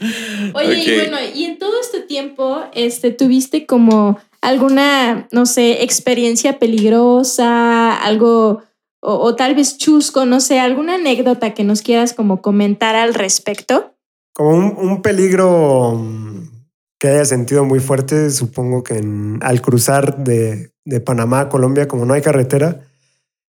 Oye, 0.54 0.78
y 0.78 0.94
bueno, 0.94 1.18
y 1.34 1.44
en 1.44 1.58
todo 1.58 1.78
este 1.78 2.00
tiempo, 2.00 2.64
este, 2.72 3.10
¿tuviste 3.10 3.66
como 3.66 4.18
alguna, 4.40 5.28
no 5.32 5.44
sé, 5.44 5.82
experiencia 5.82 6.58
peligrosa, 6.58 7.94
algo, 7.94 8.62
o, 9.00 9.14
o 9.16 9.36
tal 9.36 9.54
vez 9.54 9.76
chusco, 9.76 10.24
no 10.24 10.40
sé, 10.40 10.58
alguna 10.58 10.94
anécdota 10.94 11.52
que 11.52 11.64
nos 11.64 11.82
quieras 11.82 12.14
como 12.14 12.40
comentar 12.40 12.96
al 12.96 13.12
respecto? 13.12 13.94
Como 14.32 14.50
un, 14.50 14.76
un 14.78 15.02
peligro 15.02 15.92
mm, 15.94 16.59
que 17.00 17.08
haya 17.08 17.24
sentido 17.24 17.64
muy 17.64 17.80
fuerte, 17.80 18.30
supongo 18.30 18.84
que 18.84 18.98
en- 18.98 19.38
al 19.42 19.62
cruzar 19.62 20.22
de, 20.22 20.72
de 20.84 21.00
Panamá 21.00 21.40
a 21.40 21.48
Colombia, 21.48 21.88
como 21.88 22.04
no 22.04 22.14
hay 22.14 22.20
carretera, 22.22 22.86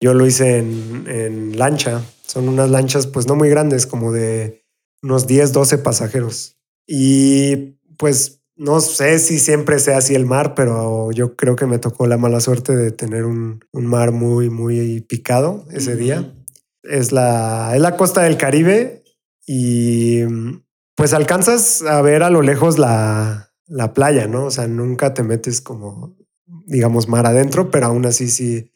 yo 0.02 0.14
lo 0.14 0.26
hice 0.26 0.58
en, 0.58 1.06
en 1.08 1.58
lancha. 1.58 2.02
Son 2.26 2.50
unas 2.50 2.70
lanchas 2.70 3.08
pues 3.08 3.28
no 3.28 3.36
muy 3.36 3.50
grandes, 3.50 3.86
como 3.88 4.12
de 4.12 4.64
unos 5.04 5.28
10, 5.28 5.54
12 5.54 5.78
pasajeros. 5.78 6.58
Y 6.88 7.78
pues 7.98 8.42
no 8.58 8.80
sé 8.82 9.20
si 9.20 9.38
siempre 9.40 9.80
sea 9.80 9.98
así 10.00 10.16
el 10.16 10.26
mar, 10.26 10.56
pero 10.56 11.12
yo 11.12 11.36
creo 11.36 11.56
que 11.56 11.66
me 11.68 11.78
tocó 11.80 12.08
la 12.08 12.18
mala 12.18 12.40
suerte 12.40 12.76
de 12.76 12.92
tener 12.92 13.26
un, 13.26 13.60
un 13.72 13.86
mar 13.86 14.12
muy, 14.12 14.50
muy 14.50 15.02
picado 15.02 15.66
ese 15.72 15.96
día. 15.96 16.34
Es 16.84 17.12
la, 17.12 17.72
es 17.76 17.82
la 17.82 17.96
costa 17.96 18.24
del 18.24 18.38
Caribe 18.38 19.04
y 19.46 20.22
pues 20.96 21.14
alcanzas 21.14 21.82
a 21.84 22.02
ver 22.02 22.24
a 22.24 22.30
lo 22.30 22.42
lejos 22.42 22.80
la, 22.80 23.52
la 23.68 23.94
playa, 23.94 24.28
¿no? 24.28 24.46
O 24.46 24.52
sea, 24.52 24.68
nunca 24.68 25.14
te 25.14 25.24
metes 25.24 25.62
como, 25.62 26.16
digamos, 26.66 27.08
mar 27.08 27.26
adentro, 27.26 27.70
pero 27.70 27.88
aún 27.88 28.06
así 28.06 28.30
sí, 28.30 28.72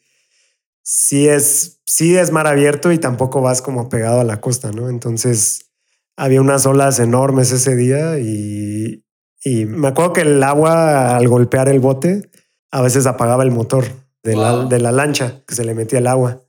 sí 0.82 1.28
es, 1.28 1.80
sí 1.86 2.16
es 2.16 2.30
mar 2.30 2.46
abierto 2.46 2.92
y 2.92 2.98
tampoco 2.98 3.40
vas 3.40 3.62
como 3.62 3.88
pegado 3.88 4.20
a 4.20 4.24
la 4.24 4.40
costa, 4.40 4.70
¿no? 4.70 4.88
Entonces 4.88 5.70
había 6.16 6.40
unas 6.40 6.66
olas 6.66 6.98
enormes 6.98 7.52
ese 7.52 7.76
día 7.76 8.18
y, 8.18 9.04
y 9.42 9.64
me 9.64 9.88
acuerdo 9.88 10.12
que 10.12 10.20
el 10.22 10.42
agua 10.42 11.16
al 11.16 11.28
golpear 11.28 11.68
el 11.68 11.80
bote 11.80 12.30
a 12.70 12.82
veces 12.82 13.06
apagaba 13.06 13.42
el 13.42 13.50
motor 13.50 13.84
de, 14.22 14.36
la, 14.36 14.64
de 14.66 14.78
la 14.78 14.92
lancha 14.92 15.42
que 15.46 15.54
se 15.54 15.64
le 15.64 15.74
metía 15.74 15.98
el 15.98 16.06
agua. 16.06 16.42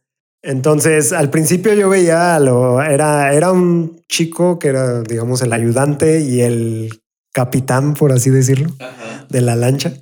Entonces, 0.43 1.13
al 1.13 1.29
principio 1.29 1.73
yo 1.73 1.89
veía, 1.89 2.39
lo, 2.39 2.81
era, 2.81 3.33
era 3.33 3.51
un 3.51 4.01
chico 4.07 4.57
que 4.57 4.69
era, 4.69 5.01
digamos, 5.01 5.41
el 5.41 5.53
ayudante 5.53 6.21
y 6.21 6.41
el 6.41 7.01
capitán, 7.31 7.93
por 7.93 8.11
así 8.11 8.29
decirlo, 8.29 8.69
de 9.29 9.41
la 9.41 9.55
lancha. 9.55 9.93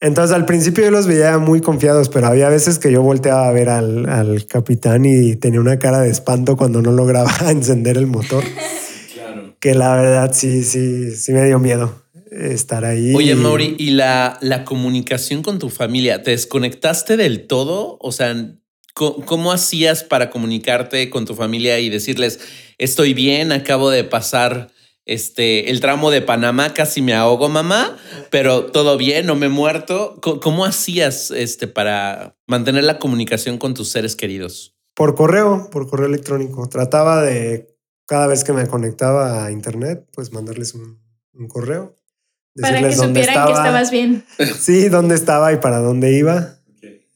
Entonces, 0.00 0.34
al 0.34 0.46
principio 0.46 0.84
yo 0.84 0.90
los 0.90 1.06
veía 1.06 1.38
muy 1.38 1.60
confiados, 1.60 2.08
pero 2.08 2.26
había 2.26 2.48
veces 2.48 2.78
que 2.78 2.92
yo 2.92 3.02
volteaba 3.02 3.48
a 3.48 3.52
ver 3.52 3.68
al, 3.68 4.08
al 4.08 4.46
capitán 4.46 5.04
y 5.04 5.36
tenía 5.36 5.60
una 5.60 5.78
cara 5.78 6.00
de 6.00 6.10
espanto 6.10 6.56
cuando 6.56 6.82
no 6.82 6.92
lograba 6.92 7.32
encender 7.50 7.96
el 7.96 8.06
motor. 8.06 8.44
Claro. 9.14 9.56
Que 9.60 9.74
la 9.74 9.94
verdad 9.94 10.32
sí, 10.34 10.64
sí, 10.64 11.14
sí 11.14 11.32
me 11.32 11.44
dio 11.46 11.60
miedo 11.60 12.02
estar 12.30 12.84
ahí. 12.84 13.14
Oye, 13.14 13.36
Mauri, 13.36 13.76
¿y 13.78 13.90
la, 13.90 14.38
la 14.40 14.64
comunicación 14.64 15.42
con 15.42 15.60
tu 15.60 15.70
familia? 15.70 16.22
¿Te 16.22 16.32
desconectaste 16.32 17.16
del 17.16 17.46
todo? 17.46 17.96
O 18.00 18.10
sea, 18.10 18.34
¿cómo, 18.94 19.52
hacías 19.52 20.04
para 20.04 20.30
comunicarte 20.30 21.10
con 21.10 21.24
tu 21.24 21.34
familia 21.34 21.78
y 21.80 21.90
decirles, 21.90 22.40
estoy 22.78 23.12
bien, 23.12 23.52
acabo 23.52 23.90
de 23.90 24.04
pasar 24.04 24.70
este, 25.04 25.70
el 25.70 25.80
tramo 25.80 26.10
de 26.10 26.22
Panamá, 26.22 26.72
casi 26.72 27.02
me 27.02 27.12
ahogo, 27.14 27.48
mamá, 27.48 27.98
pero 28.30 28.66
todo 28.66 28.96
bien, 28.96 29.26
no 29.26 29.34
me 29.34 29.46
he 29.46 29.50
muerto? 29.50 30.18
¿Cómo, 30.22 30.64
hacías 30.64 31.30
este, 31.30 31.66
para 31.66 32.36
mantener 32.46 32.84
la 32.84 32.98
comunicación 32.98 33.58
con 33.58 33.74
tus 33.74 33.90
seres 33.90 34.16
queridos? 34.16 34.74
Por 34.94 35.14
correo, 35.14 35.68
por 35.70 35.88
correo 35.88 36.06
electrónico. 36.06 36.68
Trataba 36.68 37.22
de, 37.22 37.76
cada 38.06 38.28
vez 38.28 38.44
que 38.44 38.52
me 38.52 38.66
conectaba 38.68 39.44
a 39.44 39.50
internet, 39.50 40.06
pues 40.12 40.32
mandarles 40.32 40.74
un 40.74 41.48
correo 41.48 41.96
para 42.60 42.80
que 42.80 42.94
supieran 42.94 43.46
que 43.46 43.52
estabas 43.52 43.90
bien. 43.90 44.24
Sí, 44.58 44.88
dónde 44.88 45.14
estaba 45.14 45.52
y 45.52 45.56
para 45.56 45.78
dónde 45.78 46.16
iba 46.16 46.53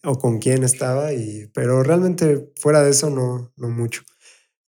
o 0.08 0.18
con 0.18 0.38
quién 0.38 0.64
estaba. 0.64 1.12
Y, 1.12 1.50
pero 1.52 1.82
realmente 1.82 2.50
fuera 2.56 2.82
de 2.82 2.90
eso 2.90 3.10
no, 3.10 3.52
no 3.56 3.68
mucho. 3.68 4.02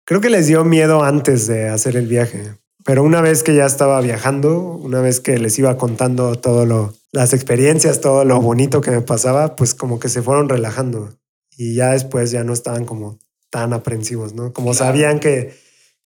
Creo 0.05 0.21
que 0.21 0.29
les 0.29 0.47
dio 0.47 0.63
miedo 0.63 1.03
antes 1.03 1.47
de 1.47 1.69
hacer 1.69 1.95
el 1.95 2.07
viaje. 2.07 2.55
Pero 2.83 3.03
una 3.03 3.21
vez 3.21 3.43
que 3.43 3.55
ya 3.55 3.65
estaba 3.65 4.01
viajando, 4.01 4.59
una 4.59 5.01
vez 5.01 5.19
que 5.19 5.37
les 5.37 5.57
iba 5.59 5.77
contando 5.77 6.35
todo 6.35 6.65
lo, 6.65 6.93
las 7.11 7.33
experiencias, 7.33 8.01
todo 8.01 8.25
lo 8.25 8.41
bonito 8.41 8.81
que 8.81 8.91
me 8.91 9.01
pasaba, 9.01 9.55
pues 9.55 9.75
como 9.75 9.99
que 9.99 10.09
se 10.09 10.21
fueron 10.21 10.49
relajando. 10.49 11.15
Y 11.55 11.75
ya 11.75 11.91
después 11.91 12.31
ya 12.31 12.43
no 12.43 12.53
estaban 12.53 12.85
como 12.85 13.19
tan 13.49 13.73
aprensivos, 13.73 14.33
¿no? 14.33 14.53
Como 14.53 14.73
sabían 14.73 15.19
que, 15.19 15.53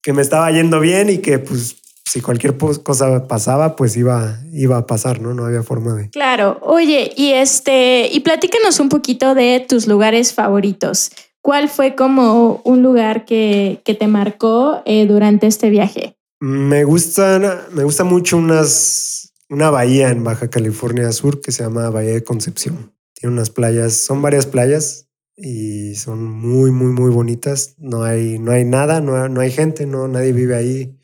que 0.03 0.13
me 0.13 0.23
estaba 0.23 0.51
yendo 0.53 0.79
bien 0.79 1.11
y 1.11 1.19
que 1.19 1.39
pues 1.39 1.80
si 2.11 2.21
cualquier 2.21 2.57
cosa 2.57 3.29
pasaba, 3.29 3.77
pues 3.77 3.97
iba, 3.97 4.41
iba 4.53 4.79
a 4.79 4.87
pasar, 4.87 5.21
¿no? 5.21 5.33
No 5.33 5.45
había 5.45 5.63
forma 5.63 5.95
de. 5.95 6.11
Claro. 6.11 6.59
Oye, 6.63 7.13
y 7.17 7.31
este, 7.35 8.09
y 8.11 8.19
platícanos 8.19 8.81
un 8.81 8.89
poquito 8.89 9.37
de 9.37 9.65
tus 9.69 9.87
lugares 9.87 10.35
favoritos. 10.35 11.13
¿Cuál 11.41 11.69
fue 11.69 11.95
como 11.95 12.63
un 12.65 12.83
lugar 12.83 13.25
que, 13.25 13.81
que 13.85 13.95
te 13.95 14.09
marcó 14.09 14.83
eh, 14.87 15.07
durante 15.07 15.47
este 15.47 15.71
viaje? 15.71 16.17
Me 16.41 16.83
gustan, 16.83 17.49
me 17.71 17.85
gusta 17.85 18.03
mucho 18.03 18.39
unas, 18.39 19.33
una 19.49 19.71
bahía 19.71 20.09
en 20.09 20.25
Baja 20.25 20.51
California 20.51 21.13
Sur 21.13 21.41
que 21.41 21.53
se 21.53 21.63
llama 21.63 21.91
Bahía 21.91 22.15
de 22.15 22.25
Concepción. 22.25 22.93
Tiene 23.15 23.35
unas 23.35 23.51
playas, 23.51 23.95
son 23.95 24.21
varias 24.21 24.47
playas 24.47 25.07
y 25.37 25.95
son 25.95 26.25
muy, 26.25 26.73
muy, 26.73 26.91
muy 26.91 27.13
bonitas. 27.13 27.77
No 27.79 28.03
hay, 28.03 28.41
no 28.41 28.51
hay 28.51 28.65
nada, 28.65 29.01
no, 29.01 29.29
no 29.29 29.41
hay 29.41 29.53
gente, 29.53 29.87
no, 29.87 30.09
nadie 30.09 30.33
vive 30.33 30.57
ahí 30.57 31.00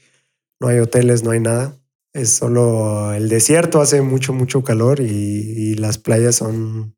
no 0.61 0.69
hay 0.69 0.79
hoteles, 0.79 1.23
no 1.23 1.31
hay 1.31 1.41
nada. 1.41 1.77
Es 2.13 2.31
solo 2.31 3.13
el 3.13 3.29
desierto, 3.29 3.81
hace 3.81 4.01
mucho, 4.01 4.33
mucho 4.33 4.65
calor 4.65 5.01
y, 5.01 5.75
las 5.75 5.99
playas 5.99 6.37
son 6.37 6.97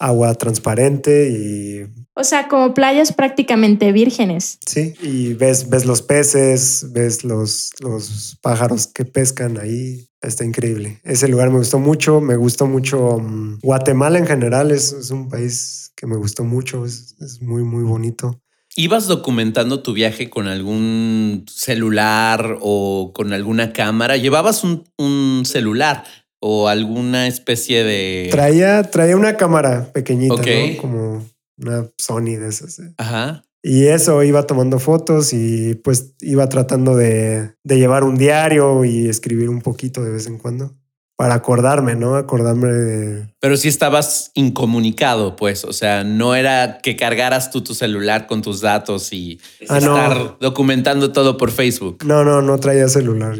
agua 0.00 0.34
transparente 0.34 1.30
y... 1.30 1.86
O 2.14 2.24
sea, 2.24 2.48
como 2.48 2.74
playas 2.74 3.12
prácticamente 3.12 3.92
vírgenes. 3.92 4.58
Sí, 4.66 4.94
y 5.00 5.34
ves, 5.34 5.68
ves 5.68 5.84
los 5.84 6.02
peces, 6.02 6.88
ves 6.90 7.22
los, 7.22 7.70
los 7.80 8.36
pájaros 8.42 8.88
que 8.88 9.04
pescan 9.04 9.58
ahí. 9.58 10.08
Está 10.20 10.44
increíble. 10.44 11.00
Ese 11.04 11.28
lugar 11.28 11.50
me 11.50 11.58
gustó 11.58 11.78
mucho. 11.78 12.20
Me 12.20 12.34
gustó 12.34 12.66
mucho 12.66 13.20
mm, 13.20 13.60
Guatemala 13.62 14.18
en 14.18 14.26
general. 14.26 14.72
Es, 14.72 14.92
es, 14.92 15.12
un 15.12 15.28
país 15.28 15.92
que 15.94 16.08
me 16.08 16.16
gustó 16.16 16.42
mucho. 16.42 16.84
Es, 16.84 17.14
es 17.20 17.40
muy, 17.40 17.62
muy 17.62 17.84
bonito. 17.84 18.42
¿Ibas 18.80 19.08
documentando 19.08 19.82
tu 19.82 19.92
viaje 19.92 20.30
con 20.30 20.46
algún 20.46 21.44
celular 21.50 22.58
o 22.60 23.10
con 23.12 23.32
alguna 23.32 23.72
cámara? 23.72 24.16
¿Llevabas 24.16 24.62
un, 24.62 25.42
celular 25.44 26.04
o 26.40 26.68
alguna 26.68 27.26
especie 27.26 27.82
de...? 27.82 28.28
Traía, 28.30 28.84
traía 28.84 29.16
una 29.16 29.36
cámara 29.36 29.92
pequeñita, 29.92 30.36
¿no? 30.36 30.76
Como 30.80 31.26
una 31.60 31.90
Sony 31.98 32.36
de 32.38 32.48
esas. 32.48 32.78
¿eh? 32.78 32.94
Ajá. 32.98 33.42
Y 33.64 33.86
eso, 33.86 34.22
iba 34.22 34.46
tomando 34.46 34.78
fotos 34.78 35.32
y 35.32 35.74
pues 35.74 36.14
iba 36.20 36.48
tratando 36.48 36.94
de, 36.94 37.54
de 37.64 37.78
llevar 37.78 38.04
un 38.04 38.16
diario 38.16 38.84
y 38.84 39.08
escribir 39.08 39.48
un 39.48 39.60
poquito 39.60 40.04
de 40.04 40.12
vez 40.12 40.28
en 40.28 40.38
cuando 40.38 40.76
para 41.18 41.34
acordarme, 41.34 41.96
¿no? 41.96 42.14
Acordarme 42.14 42.68
de... 42.68 43.28
Pero 43.40 43.56
si 43.56 43.66
estabas 43.66 44.30
incomunicado, 44.34 45.34
pues, 45.34 45.64
o 45.64 45.72
sea, 45.72 46.04
no 46.04 46.36
era 46.36 46.78
que 46.80 46.94
cargaras 46.94 47.50
tú 47.50 47.60
tu 47.60 47.74
celular 47.74 48.28
con 48.28 48.40
tus 48.40 48.60
datos 48.60 49.12
y 49.12 49.40
ah, 49.68 49.78
estar 49.78 50.38
documentando 50.38 51.10
todo 51.10 51.36
por 51.36 51.50
Facebook. 51.50 52.04
No, 52.04 52.22
no, 52.22 52.40
no 52.40 52.60
traía 52.60 52.86
celular. 52.86 53.36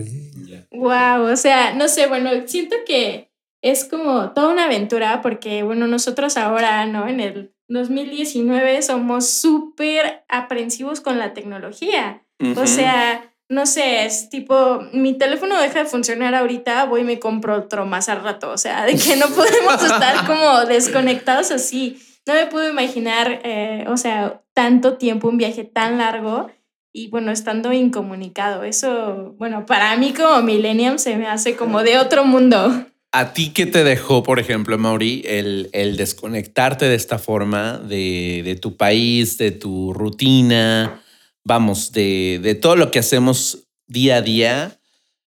Wow, 0.73 1.31
o 1.33 1.37
sea, 1.37 1.73
no 1.73 1.87
sé, 1.87 2.09
bueno, 2.09 2.31
siento 2.47 2.75
que 2.85 3.31
es 3.63 3.85
como 3.85 4.33
toda 4.33 4.49
una 4.49 4.65
aventura 4.65 5.23
porque, 5.23 5.63
bueno, 5.63 5.87
nosotros 5.87 6.37
ahora, 6.37 6.85
¿no? 6.87 7.07
En 7.07 7.21
el 7.21 7.55
2019 7.69 8.83
somos 8.83 9.31
súper 9.31 10.25
aprensivos 10.29 11.01
con 11.01 11.17
la 11.17 11.33
tecnología. 11.33 12.25
O 12.57 12.67
sea, 12.67 13.37
no 13.49 13.65
sé, 13.65 14.05
es 14.05 14.29
tipo, 14.29 14.83
mi 14.93 15.15
teléfono 15.15 15.61
deja 15.61 15.81
de 15.81 15.89
funcionar 15.89 16.35
ahorita, 16.35 16.85
voy 16.85 17.01
y 17.01 17.05
me 17.05 17.19
compro 17.19 17.57
otro 17.57 17.87
más 17.87 18.09
al 18.09 18.23
rato. 18.23 18.51
O 18.51 18.59
sea, 18.59 18.85
de 18.85 18.97
que 18.97 19.17
no 19.17 19.27
podemos 19.35 19.83
estar 19.83 20.27
como 20.27 20.67
desconectados 20.67 21.51
así. 21.51 21.99
No 22.27 22.35
me 22.35 22.47
puedo 22.47 22.69
imaginar, 22.69 23.41
eh, 23.45 23.87
o 23.89 23.97
sea, 23.97 24.43
tanto 24.53 24.99
tiempo, 24.99 25.29
un 25.29 25.39
viaje 25.39 25.65
tan 25.65 25.97
largo 25.97 26.51
y 26.93 27.09
bueno, 27.09 27.33
estando 27.33 27.73
incomunicado. 27.73 28.65
Eso, 28.65 29.35
bueno, 29.39 29.65
para 29.65 29.97
mí 29.97 30.13
como 30.13 30.43
millennium 30.43 30.99
se 30.99 31.17
me 31.17 31.27
hace 31.27 31.57
como 31.57 31.83
de 31.83 31.99
otro 31.99 32.27
mundo. 32.27 32.87
¿A 33.13 33.33
ti 33.33 33.55
qué 33.55 33.65
te 33.65 33.83
dejó, 33.83 34.23
por 34.23 34.39
ejemplo, 34.39 34.77
Mauri, 34.77 35.23
el, 35.27 35.71
el 35.73 35.97
desconectarte 35.97 36.85
de 36.85 36.97
esta 36.97 37.19
forma 37.19 37.79
de, 37.79 38.43
de 38.45 38.57
tu 38.57 38.77
país, 38.77 39.39
de 39.39 39.53
tu 39.53 39.95
rutina? 39.95 41.01
Vamos, 41.49 41.91
de, 41.93 42.57
todo 42.63 42.77
lo 42.77 42.93
que 42.93 43.01
hacemos 43.01 43.67
día 43.89 44.17
a 44.17 44.23
día, 44.23 44.79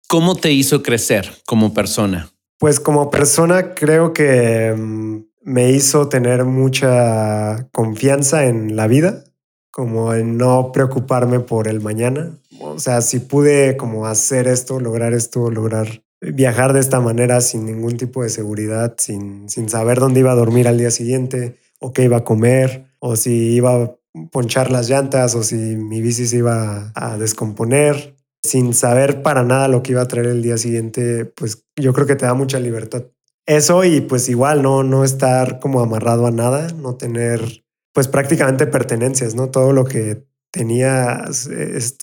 ¿cómo 0.07 0.35
te 0.35 0.51
hizo 0.51 0.83
crecer 0.83 1.31
como 1.47 1.73
persona? 1.73 2.29
Pues 2.59 2.79
como 2.79 3.09
persona 3.09 3.73
creo 3.73 4.13
que 4.13 4.75
mm, 4.77 5.21
me 5.43 5.71
hizo 5.71 6.09
tener 6.09 6.43
mucha 6.43 7.69
confianza 7.71 8.45
en 8.45 8.75
la 8.75 8.87
vida, 8.87 9.23
como 9.71 10.13
en 10.13 10.37
no 10.37 10.71
preocuparme 10.73 11.39
por 11.39 11.69
el 11.69 11.79
mañana. 11.79 12.37
O 12.59 12.79
sea, 12.79 13.01
si 13.01 13.19
pude 13.19 13.77
como 13.77 14.05
hacer 14.05 14.47
esto, 14.49 14.81
lograr 14.81 15.13
esto, 15.13 15.49
lograr 15.49 16.03
viajar 16.19 16.73
de 16.73 16.81
esta 16.81 16.99
manera 16.99 17.39
sin 17.39 17.65
ningún 17.65 17.95
tipo 17.95 18.23
de 18.23 18.29
seguridad, 18.29 18.95
sin, 18.97 19.47
sin 19.47 19.69
saber 19.69 19.99
dónde 19.99 20.19
iba 20.19 20.33
a 20.33 20.35
dormir 20.35 20.67
al 20.67 20.77
día 20.77 20.91
siguiente 20.91 21.57
o 21.79 21.93
qué 21.93 22.03
iba 22.03 22.17
a 22.17 22.23
comer 22.25 22.87
o 22.99 23.15
si 23.15 23.53
iba 23.53 23.95
ponchar 24.31 24.71
las 24.71 24.89
llantas 24.89 25.35
o 25.35 25.43
si 25.43 25.55
mi 25.55 26.01
bici 26.01 26.27
se 26.27 26.37
iba 26.37 26.91
a 26.95 27.17
descomponer, 27.17 28.15
sin 28.43 28.73
saber 28.73 29.21
para 29.21 29.43
nada 29.43 29.67
lo 29.67 29.83
que 29.83 29.91
iba 29.91 30.01
a 30.01 30.07
traer 30.07 30.27
el 30.27 30.41
día 30.41 30.57
siguiente, 30.57 31.25
pues 31.25 31.65
yo 31.75 31.93
creo 31.93 32.07
que 32.07 32.15
te 32.15 32.25
da 32.25 32.33
mucha 32.33 32.59
libertad. 32.59 33.05
Eso 33.45 33.83
y 33.83 34.01
pues 34.01 34.29
igual 34.29 34.61
no, 34.61 34.83
no 34.83 35.03
estar 35.03 35.59
como 35.59 35.81
amarrado 35.81 36.27
a 36.27 36.31
nada, 36.31 36.67
no 36.73 36.95
tener 36.95 37.63
pues 37.93 38.07
prácticamente 38.07 38.67
pertenencias, 38.67 39.35
¿no? 39.35 39.49
Todo 39.49 39.73
lo 39.73 39.85
que 39.85 40.23
tenía 40.51 41.25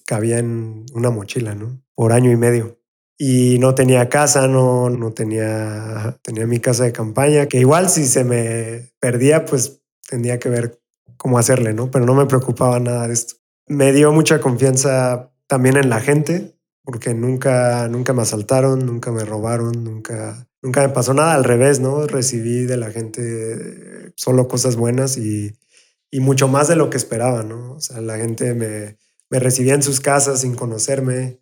cabía 0.04 0.38
en 0.38 0.84
una 0.92 1.10
mochila, 1.10 1.54
¿no? 1.54 1.80
Por 1.94 2.12
año 2.12 2.30
y 2.30 2.36
medio. 2.36 2.80
Y 3.18 3.58
no 3.60 3.74
tenía 3.74 4.08
casa, 4.08 4.46
no, 4.46 4.90
no 4.90 5.12
tenía, 5.12 6.18
tenía 6.22 6.46
mi 6.46 6.60
casa 6.60 6.84
de 6.84 6.92
campaña, 6.92 7.46
que 7.46 7.58
igual 7.58 7.88
si 7.88 8.06
se 8.06 8.24
me 8.24 8.90
perdía, 9.00 9.46
pues 9.46 9.80
tendría 10.08 10.38
que 10.38 10.50
ver 10.50 10.80
cómo 11.16 11.38
hacerle, 11.38 11.72
¿no? 11.72 11.90
Pero 11.90 12.04
no 12.04 12.14
me 12.14 12.26
preocupaba 12.26 12.80
nada 12.80 13.08
de 13.08 13.14
esto. 13.14 13.36
Me 13.66 13.92
dio 13.92 14.12
mucha 14.12 14.40
confianza 14.40 15.32
también 15.46 15.76
en 15.76 15.88
la 15.88 16.00
gente, 16.00 16.56
porque 16.82 17.14
nunca, 17.14 17.88
nunca 17.88 18.12
me 18.12 18.22
asaltaron, 18.22 18.86
nunca 18.86 19.10
me 19.10 19.24
robaron, 19.24 19.84
nunca, 19.84 20.48
nunca 20.62 20.82
me 20.82 20.90
pasó 20.90 21.14
nada 21.14 21.34
al 21.34 21.44
revés, 21.44 21.80
¿no? 21.80 22.06
Recibí 22.06 22.64
de 22.64 22.76
la 22.76 22.90
gente 22.90 24.12
solo 24.16 24.48
cosas 24.48 24.76
buenas 24.76 25.16
y, 25.16 25.52
y 26.10 26.20
mucho 26.20 26.48
más 26.48 26.68
de 26.68 26.76
lo 26.76 26.90
que 26.90 26.96
esperaba, 26.96 27.42
¿no? 27.42 27.72
O 27.72 27.80
sea, 27.80 28.00
la 28.00 28.16
gente 28.16 28.54
me, 28.54 28.98
me 29.30 29.40
recibía 29.40 29.74
en 29.74 29.82
sus 29.82 30.00
casas 30.00 30.40
sin 30.40 30.54
conocerme, 30.54 31.40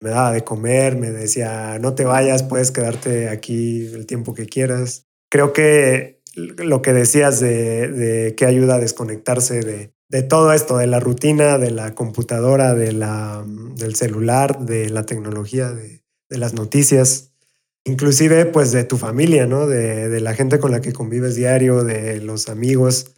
me 0.00 0.10
daba 0.10 0.32
de 0.32 0.44
comer, 0.44 0.96
me 0.96 1.10
decía, 1.10 1.78
no 1.80 1.94
te 1.94 2.04
vayas, 2.04 2.42
puedes 2.42 2.70
quedarte 2.70 3.28
aquí 3.28 3.86
el 3.86 4.06
tiempo 4.06 4.34
que 4.34 4.46
quieras. 4.46 5.06
Creo 5.30 5.52
que 5.52 6.22
lo 6.34 6.82
que 6.82 6.92
decías 6.92 7.40
de, 7.40 8.34
que 8.36 8.46
ayuda 8.46 8.76
a 8.76 8.80
desconectarse 8.80 9.60
de, 9.60 10.22
todo 10.22 10.52
esto, 10.52 10.78
de 10.78 10.86
la 10.86 11.00
rutina, 11.00 11.58
de 11.58 11.70
la 11.70 11.94
computadora, 11.94 12.74
de 12.74 12.92
la, 12.92 13.44
del 13.76 13.94
celular, 13.96 14.60
de 14.60 14.88
la 14.90 15.06
tecnología, 15.06 15.70
de, 15.70 16.04
de 16.28 16.38
las 16.38 16.54
noticias, 16.54 17.32
inclusive 17.84 18.46
pues 18.46 18.72
de 18.72 18.84
tu 18.84 18.96
familia, 18.96 19.46
¿no? 19.46 19.66
De, 19.66 20.20
la 20.20 20.34
gente 20.34 20.58
con 20.58 20.70
la 20.70 20.80
que 20.80 20.92
convives 20.92 21.36
diario, 21.36 21.84
de 21.84 22.20
los 22.20 22.48
amigos, 22.48 23.12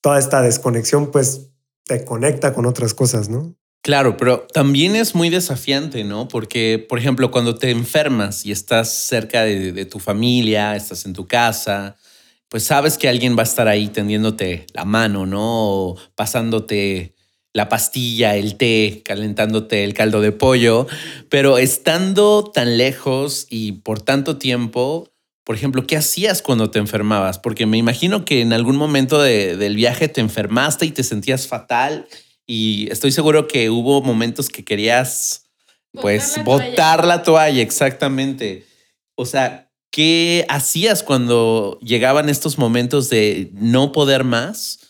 toda 0.00 0.18
esta 0.18 0.42
desconexión 0.42 1.10
pues 1.10 1.50
te 1.84 2.04
conecta 2.04 2.52
con 2.52 2.66
otras 2.66 2.94
cosas, 2.94 3.28
¿no? 3.28 3.54
Claro, 3.82 4.16
pero 4.16 4.46
también 4.52 4.96
es 4.96 5.14
muy 5.14 5.30
desafiante, 5.30 6.02
¿no? 6.02 6.28
Porque, 6.28 6.84
por 6.88 6.98
ejemplo, 6.98 7.30
cuando 7.30 7.54
te 7.54 7.70
enfermas 7.70 8.44
y 8.44 8.52
estás 8.52 8.92
cerca 8.92 9.44
de 9.44 9.84
tu 9.86 9.98
familia, 9.98 10.74
estás 10.74 11.06
en 11.06 11.12
tu 11.12 11.26
casa, 11.26 11.96
pues 12.48 12.64
sabes 12.64 12.98
que 12.98 13.08
alguien 13.08 13.36
va 13.36 13.40
a 13.40 13.44
estar 13.44 13.68
ahí 13.68 13.88
tendiéndote 13.88 14.66
la 14.72 14.84
mano, 14.84 15.26
¿no? 15.26 15.40
O 15.42 15.96
pasándote 16.14 17.14
la 17.52 17.68
pastilla, 17.68 18.36
el 18.36 18.56
té, 18.56 19.02
calentándote 19.04 19.84
el 19.84 19.94
caldo 19.94 20.20
de 20.20 20.32
pollo, 20.32 20.86
pero 21.28 21.58
estando 21.58 22.44
tan 22.44 22.78
lejos 22.78 23.46
y 23.50 23.72
por 23.72 24.00
tanto 24.00 24.38
tiempo, 24.38 25.10
por 25.44 25.56
ejemplo, 25.56 25.86
¿qué 25.86 25.96
hacías 25.96 26.42
cuando 26.42 26.70
te 26.70 26.78
enfermabas? 26.78 27.38
Porque 27.38 27.66
me 27.66 27.78
imagino 27.78 28.24
que 28.24 28.42
en 28.42 28.52
algún 28.52 28.76
momento 28.76 29.20
de, 29.20 29.56
del 29.56 29.76
viaje 29.76 30.08
te 30.08 30.20
enfermaste 30.20 30.86
y 30.86 30.90
te 30.90 31.02
sentías 31.02 31.46
fatal 31.46 32.06
y 32.46 32.90
estoy 32.90 33.12
seguro 33.12 33.48
que 33.48 33.70
hubo 33.70 34.02
momentos 34.02 34.48
que 34.48 34.64
querías, 34.64 35.50
pues, 35.92 36.42
botar 36.44 37.06
la 37.06 37.22
toalla, 37.22 37.60
exactamente. 37.60 38.66
O 39.14 39.26
sea, 39.26 39.67
¿qué 39.90 40.44
hacías 40.48 41.02
cuando 41.02 41.78
llegaban 41.80 42.28
estos 42.28 42.58
momentos 42.58 43.08
de 43.10 43.50
no 43.54 43.92
poder 43.92 44.24
más 44.24 44.80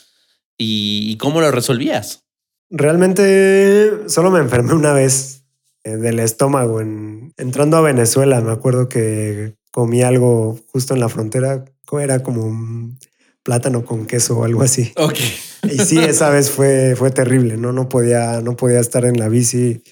y, 0.56 1.16
cómo 1.18 1.40
lo 1.40 1.50
resolvías? 1.50 2.24
Realmente 2.70 4.08
solo 4.08 4.30
me 4.30 4.40
enfermé 4.40 4.74
una 4.74 4.92
vez 4.92 5.44
eh, 5.84 5.96
del 5.96 6.18
estómago 6.18 6.80
en, 6.80 7.32
entrando 7.37 7.76
a 7.76 7.80
Venezuela. 7.80 8.40
Me 8.40 8.52
acuerdo 8.52 8.88
que 8.88 9.54
comí 9.70 10.02
algo 10.02 10.58
justo 10.72 10.94
en 10.94 11.00
la 11.00 11.08
frontera. 11.08 11.64
Era 11.92 12.22
como 12.22 12.44
un 12.44 12.98
plátano 13.42 13.84
con 13.84 14.04
queso 14.04 14.40
o 14.40 14.44
algo 14.44 14.62
así. 14.62 14.92
Ok. 14.96 15.18
Y 15.70 15.78
sí, 15.78 15.98
esa 15.98 16.28
vez 16.28 16.50
fue, 16.50 16.94
fue 16.96 17.11
terrible, 17.11 17.56
¿no? 17.56 17.72
No 17.72 17.88
podía, 17.88 18.42
no 18.42 18.56
podía 18.56 18.80
estar 18.80 19.06
en 19.06 19.18
la 19.18 19.28
bici. 19.28 19.82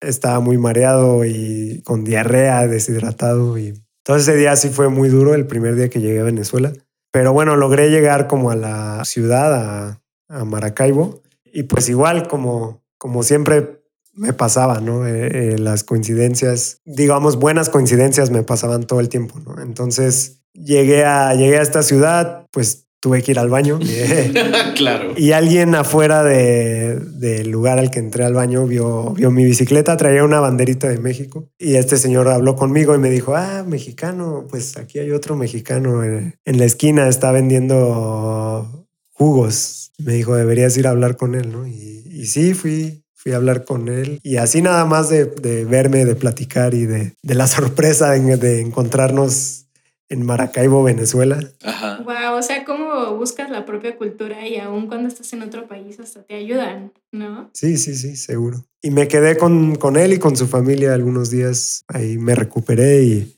Estaba 0.00 0.40
muy 0.40 0.58
mareado 0.58 1.24
y 1.24 1.82
con 1.84 2.04
diarrea, 2.04 2.66
deshidratado. 2.66 3.56
Y 3.58 3.74
entonces 4.06 4.28
ese 4.28 4.38
día 4.38 4.54
sí 4.54 4.68
fue 4.68 4.88
muy 4.88 5.08
duro, 5.08 5.34
el 5.34 5.48
primer 5.48 5.74
día 5.74 5.90
que 5.90 6.00
llegué 6.00 6.20
a 6.20 6.24
Venezuela. 6.24 6.72
Pero 7.10 7.32
bueno, 7.32 7.56
logré 7.56 7.90
llegar 7.90 8.28
como 8.28 8.52
a 8.52 8.54
la 8.54 9.04
ciudad, 9.04 9.98
a, 10.28 10.44
Maracaibo. 10.44 11.22
Y 11.44 11.64
pues 11.64 11.88
igual, 11.88 12.28
como, 12.28 12.84
como 12.98 13.24
siempre 13.24 13.82
me 14.12 14.32
pasaba, 14.32 14.80
¿no? 14.80 15.08
Eh, 15.08 15.54
eh, 15.54 15.58
las 15.58 15.82
coincidencias, 15.82 16.80
digamos, 16.84 17.36
buenas 17.36 17.68
coincidencias 17.68 18.30
me 18.30 18.44
pasaban 18.44 18.84
todo 18.84 19.00
el 19.00 19.08
tiempo, 19.08 19.40
¿no? 19.40 19.60
Entonces 19.60 20.44
llegué 20.52 21.04
a, 21.04 21.34
llegué 21.34 21.58
a 21.58 21.62
esta 21.62 21.82
ciudad, 21.82 22.46
pues 22.52 22.85
tuve 23.06 23.22
que 23.22 23.30
ir 23.30 23.38
al 23.38 23.48
baño. 23.48 23.78
claro. 24.74 25.12
Y 25.16 25.30
alguien 25.30 25.76
afuera 25.76 26.24
del 26.24 27.20
de 27.20 27.44
lugar 27.44 27.78
al 27.78 27.88
que 27.88 28.00
entré 28.00 28.24
al 28.24 28.34
baño 28.34 28.66
vio, 28.66 29.12
vio 29.12 29.30
mi 29.30 29.44
bicicleta, 29.44 29.96
traía 29.96 30.24
una 30.24 30.40
banderita 30.40 30.88
de 30.88 30.98
México. 30.98 31.48
Y 31.56 31.76
este 31.76 31.98
señor 31.98 32.26
habló 32.26 32.56
conmigo 32.56 32.96
y 32.96 32.98
me 32.98 33.08
dijo, 33.08 33.36
ah, 33.36 33.64
mexicano, 33.64 34.48
pues 34.50 34.76
aquí 34.76 34.98
hay 34.98 35.12
otro 35.12 35.36
mexicano 35.36 36.02
en, 36.02 36.34
en 36.44 36.58
la 36.58 36.64
esquina, 36.64 37.06
está 37.06 37.30
vendiendo 37.30 38.88
jugos. 39.12 39.92
Me 39.98 40.14
dijo, 40.14 40.34
deberías 40.34 40.76
ir 40.76 40.88
a 40.88 40.90
hablar 40.90 41.16
con 41.16 41.36
él, 41.36 41.52
¿no? 41.52 41.64
Y, 41.64 42.02
y 42.10 42.26
sí, 42.26 42.54
fui, 42.54 43.04
fui 43.14 43.34
a 43.34 43.36
hablar 43.36 43.64
con 43.64 43.88
él 43.88 44.18
y 44.24 44.38
así 44.38 44.62
nada 44.62 44.84
más 44.84 45.10
de, 45.10 45.26
de 45.26 45.64
verme, 45.64 46.04
de 46.04 46.16
platicar 46.16 46.74
y 46.74 46.86
de, 46.86 47.14
de 47.22 47.34
la 47.36 47.46
sorpresa 47.46 48.10
de, 48.10 48.36
de 48.36 48.62
encontrarnos 48.62 49.65
en 50.08 50.24
Maracaibo, 50.24 50.82
Venezuela. 50.82 51.38
Ajá. 51.62 52.02
Wow, 52.04 52.38
o 52.38 52.42
sea, 52.42 52.64
cómo 52.64 53.16
buscas 53.16 53.50
la 53.50 53.64
propia 53.64 53.96
cultura 53.96 54.46
y 54.46 54.56
aún 54.56 54.86
cuando 54.86 55.08
estás 55.08 55.32
en 55.32 55.42
otro 55.42 55.66
país 55.66 55.98
hasta 55.98 56.22
te 56.22 56.34
ayudan, 56.34 56.92
¿no? 57.12 57.50
Sí, 57.52 57.76
sí, 57.76 57.94
sí, 57.94 58.16
seguro. 58.16 58.64
Y 58.82 58.90
me 58.90 59.08
quedé 59.08 59.36
con, 59.36 59.76
con 59.76 59.96
él 59.96 60.12
y 60.12 60.18
con 60.18 60.36
su 60.36 60.46
familia 60.46 60.94
algunos 60.94 61.30
días. 61.30 61.84
Ahí 61.88 62.18
me 62.18 62.34
recuperé 62.34 63.02
y, 63.02 63.36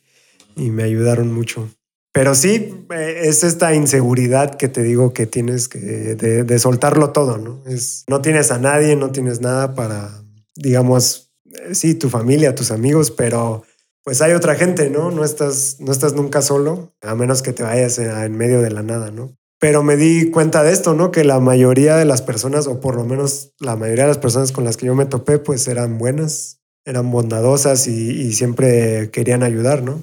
y 0.56 0.70
me 0.70 0.82
ayudaron 0.82 1.32
mucho. 1.32 1.70
Pero 2.12 2.34
sí, 2.34 2.74
eh, 2.90 3.20
es 3.24 3.44
esta 3.44 3.74
inseguridad 3.74 4.56
que 4.56 4.68
te 4.68 4.82
digo 4.82 5.12
que 5.12 5.26
tienes 5.26 5.68
que 5.68 5.78
de, 5.78 6.44
de 6.44 6.58
soltarlo 6.58 7.10
todo, 7.10 7.38
¿no? 7.38 7.62
Es, 7.66 8.04
no 8.08 8.20
tienes 8.20 8.50
a 8.50 8.58
nadie, 8.58 8.96
no 8.96 9.10
tienes 9.10 9.40
nada 9.40 9.74
para, 9.74 10.22
digamos, 10.56 11.30
eh, 11.44 11.74
sí, 11.74 11.94
tu 11.94 12.08
familia, 12.08 12.54
tus 12.54 12.70
amigos, 12.70 13.10
pero 13.10 13.62
pues 14.08 14.22
hay 14.22 14.32
otra 14.32 14.54
gente, 14.54 14.88
¿no? 14.88 15.10
No 15.10 15.22
estás, 15.22 15.76
no 15.80 15.92
estás 15.92 16.14
nunca 16.14 16.40
solo, 16.40 16.94
a 17.02 17.14
menos 17.14 17.42
que 17.42 17.52
te 17.52 17.62
vayas 17.62 17.98
en 17.98 18.38
medio 18.38 18.62
de 18.62 18.70
la 18.70 18.82
nada, 18.82 19.10
¿no? 19.10 19.36
Pero 19.60 19.82
me 19.82 19.98
di 19.98 20.30
cuenta 20.30 20.62
de 20.62 20.72
esto, 20.72 20.94
¿no? 20.94 21.10
Que 21.10 21.24
la 21.24 21.40
mayoría 21.40 21.94
de 21.94 22.06
las 22.06 22.22
personas, 22.22 22.68
o 22.68 22.80
por 22.80 22.96
lo 22.96 23.04
menos 23.04 23.52
la 23.60 23.76
mayoría 23.76 24.04
de 24.04 24.08
las 24.08 24.16
personas 24.16 24.50
con 24.50 24.64
las 24.64 24.78
que 24.78 24.86
yo 24.86 24.94
me 24.94 25.04
topé, 25.04 25.38
pues 25.38 25.68
eran 25.68 25.98
buenas, 25.98 26.62
eran 26.86 27.10
bondadosas 27.10 27.86
y, 27.86 28.32
siempre 28.32 29.10
querían 29.10 29.42
ayudar, 29.42 29.82
¿no? 29.82 30.00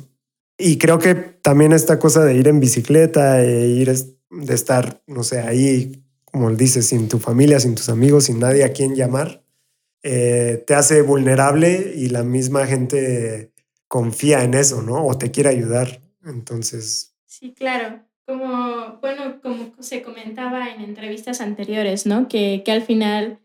Y 0.55 0.77
creo 0.77 0.99
que 0.99 1.15
también 1.15 1.73
esta 1.73 1.97
cosa 1.97 2.23
de 2.23 2.35
ir 2.35 2.47
en 2.47 2.59
bicicleta 2.59 3.43
e 3.43 3.69
ir, 3.69 3.91
de 3.91 4.53
estar, 4.53 5.01
no 5.07 5.23
sé, 5.23 5.39
ahí, 5.39 6.05
como 6.25 6.51
dices, 6.51 6.85
sin 6.85 7.07
tu 7.07 7.17
familia, 7.17 7.59
sin 7.59 7.73
tus 7.73 7.89
amigos, 7.89 8.25
sin 8.25 8.37
nadie 8.37 8.65
a 8.65 8.71
quien 8.71 8.93
llamar, 8.93 9.43
eh, 10.03 10.63
te 10.67 10.75
hace 10.75 11.01
vulnerable 11.01 11.93
y 11.95 12.09
la 12.09 12.21
misma 12.21 12.67
gente 12.67 13.54
confía 13.87 14.43
en 14.43 14.53
eso, 14.53 14.81
¿no? 14.81 15.05
O 15.05 15.17
te 15.17 15.31
quiere 15.31 15.49
ayudar. 15.49 16.01
Entonces. 16.25 17.15
Sí, 17.25 17.53
claro. 17.53 18.01
Como, 18.25 18.97
bueno, 19.01 19.39
como 19.41 19.73
se 19.79 20.01
comentaba 20.01 20.69
en 20.69 20.81
entrevistas 20.81 21.41
anteriores, 21.41 22.05
¿no? 22.05 22.27
Que, 22.27 22.63
que 22.65 22.71
al 22.71 22.81
final 22.81 23.39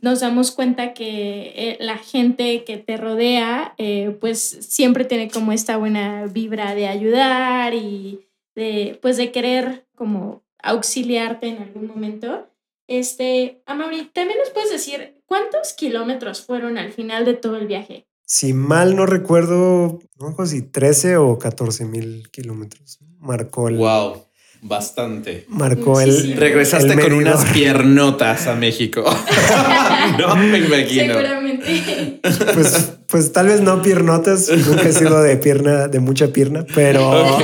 nos 0.00 0.20
damos 0.20 0.52
cuenta 0.52 0.94
que 0.94 1.52
eh, 1.54 1.76
la 1.80 1.98
gente 1.98 2.64
que 2.64 2.78
te 2.78 2.96
rodea, 2.96 3.74
eh, 3.76 4.16
pues 4.20 4.40
siempre 4.40 5.04
tiene 5.04 5.28
como 5.28 5.52
esta 5.52 5.76
buena 5.76 6.26
vibra 6.26 6.74
de 6.74 6.88
ayudar 6.88 7.74
y 7.74 8.26
de, 8.54 8.98
pues 9.02 9.18
de 9.18 9.32
querer 9.32 9.86
como 9.94 10.42
auxiliarte 10.62 11.48
en 11.48 11.62
algún 11.62 11.88
momento. 11.88 12.48
Este, 12.86 13.62
Amaury, 13.66 14.06
también 14.06 14.38
nos 14.38 14.50
puedes 14.50 14.70
decir 14.70 15.20
cuántos 15.26 15.74
kilómetros 15.74 16.42
fueron 16.42 16.78
al 16.78 16.92
final 16.92 17.24
de 17.24 17.34
todo 17.34 17.56
el 17.56 17.66
viaje 17.66 18.06
si 18.32 18.54
mal 18.54 18.96
no 18.96 19.04
recuerdo, 19.04 19.98
no 20.18 20.46
sé 20.46 20.56
si 20.56 20.62
13 20.62 21.18
o 21.18 21.38
14 21.38 21.84
mil 21.84 22.30
kilómetros. 22.30 22.98
Marcó 23.20 23.68
el. 23.68 23.76
Wow. 23.76 24.24
Bastante. 24.62 25.44
Marcó 25.48 26.00
el. 26.00 26.34
Regresaste 26.38 26.98
con 26.98 27.12
unas 27.12 27.44
piernotas 27.52 28.46
a 28.46 28.54
México. 28.54 29.04
no 30.18 30.34
me 30.36 30.60
imagino. 30.60 31.12
Seguramente. 31.12 32.20
Pues, 32.54 32.92
pues 33.06 33.32
tal 33.32 33.48
vez 33.48 33.60
no 33.60 33.82
piernotas. 33.82 34.48
Nunca 34.66 34.88
he 34.88 34.94
sido 34.94 35.22
de 35.22 35.36
pierna, 35.36 35.88
de 35.88 36.00
mucha 36.00 36.28
pierna, 36.28 36.64
pero. 36.74 37.38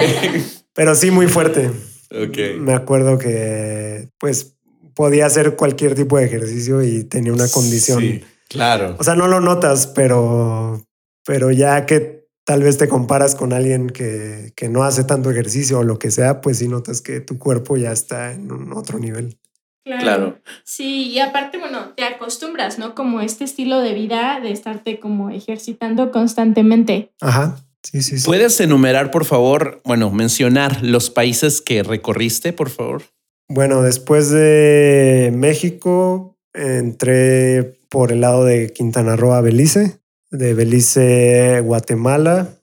Pero 0.72 0.94
sí 0.94 1.10
muy 1.10 1.26
fuerte. 1.26 1.70
Okay. 2.10 2.58
Me 2.58 2.72
acuerdo 2.72 3.18
que, 3.18 4.08
pues, 4.18 4.54
podía 4.94 5.26
hacer 5.26 5.54
cualquier 5.54 5.94
tipo 5.94 6.16
de 6.16 6.24
ejercicio 6.24 6.82
y 6.82 7.04
tenía 7.04 7.34
una 7.34 7.48
condición. 7.48 8.00
Sí 8.00 8.24
Claro. 8.48 8.96
O 8.98 9.04
sea, 9.04 9.14
no 9.14 9.28
lo 9.28 9.40
notas, 9.40 9.86
pero, 9.86 10.82
pero 11.24 11.50
ya 11.50 11.86
que 11.86 12.28
tal 12.44 12.62
vez 12.62 12.78
te 12.78 12.88
comparas 12.88 13.34
con 13.34 13.52
alguien 13.52 13.88
que, 13.90 14.52
que 14.56 14.68
no 14.68 14.84
hace 14.84 15.04
tanto 15.04 15.30
ejercicio 15.30 15.80
o 15.80 15.84
lo 15.84 15.98
que 15.98 16.10
sea, 16.10 16.40
pues 16.40 16.58
sí 16.58 16.68
notas 16.68 17.02
que 17.02 17.20
tu 17.20 17.38
cuerpo 17.38 17.76
ya 17.76 17.92
está 17.92 18.32
en 18.32 18.50
un 18.50 18.72
otro 18.72 18.98
nivel. 18.98 19.38
Claro. 19.84 20.38
Sí, 20.64 21.08
y 21.08 21.18
aparte, 21.18 21.58
bueno, 21.58 21.94
te 21.96 22.04
acostumbras, 22.04 22.78
¿no? 22.78 22.94
Como 22.94 23.20
este 23.20 23.44
estilo 23.44 23.80
de 23.80 23.94
vida 23.94 24.40
de 24.42 24.50
estarte 24.50 25.00
como 25.00 25.30
ejercitando 25.30 26.10
constantemente. 26.10 27.12
Ajá. 27.20 27.56
Sí, 27.82 28.02
sí, 28.02 28.18
sí. 28.18 28.26
¿Puedes 28.26 28.60
enumerar, 28.60 29.10
por 29.10 29.24
favor, 29.24 29.80
bueno, 29.84 30.10
mencionar 30.10 30.82
los 30.82 31.10
países 31.10 31.60
que 31.60 31.82
recorriste, 31.82 32.52
por 32.52 32.70
favor? 32.70 33.02
Bueno, 33.48 33.82
después 33.82 34.30
de 34.30 35.32
México, 35.34 36.36
entré 36.52 37.77
por 37.88 38.12
el 38.12 38.20
lado 38.20 38.44
de 38.44 38.72
Quintana 38.72 39.16
Roo 39.16 39.32
a 39.32 39.40
Belice, 39.40 40.00
de 40.30 40.54
Belice, 40.54 41.60
Guatemala, 41.60 42.60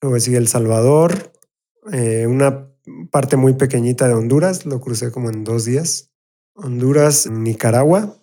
luego 0.00 0.18
sigue 0.20 0.38
El 0.38 0.48
Salvador, 0.48 1.32
eh, 1.92 2.26
una 2.26 2.68
parte 3.10 3.36
muy 3.36 3.54
pequeñita 3.54 4.08
de 4.08 4.14
Honduras, 4.14 4.66
lo 4.66 4.80
crucé 4.80 5.10
como 5.10 5.30
en 5.30 5.44
dos 5.44 5.64
días. 5.64 6.10
Honduras, 6.54 7.28
Nicaragua, 7.30 8.16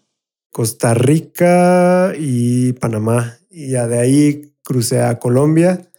Costa 0.51 0.93
Rica 0.93 2.13
y 2.17 2.73
Panamá. 2.73 3.37
Y 3.49 3.71
ya 3.71 3.87
de 3.87 3.99
ahí 3.99 4.53
crucé 4.63 5.01
a 5.01 5.19
Colombia. 5.19 5.91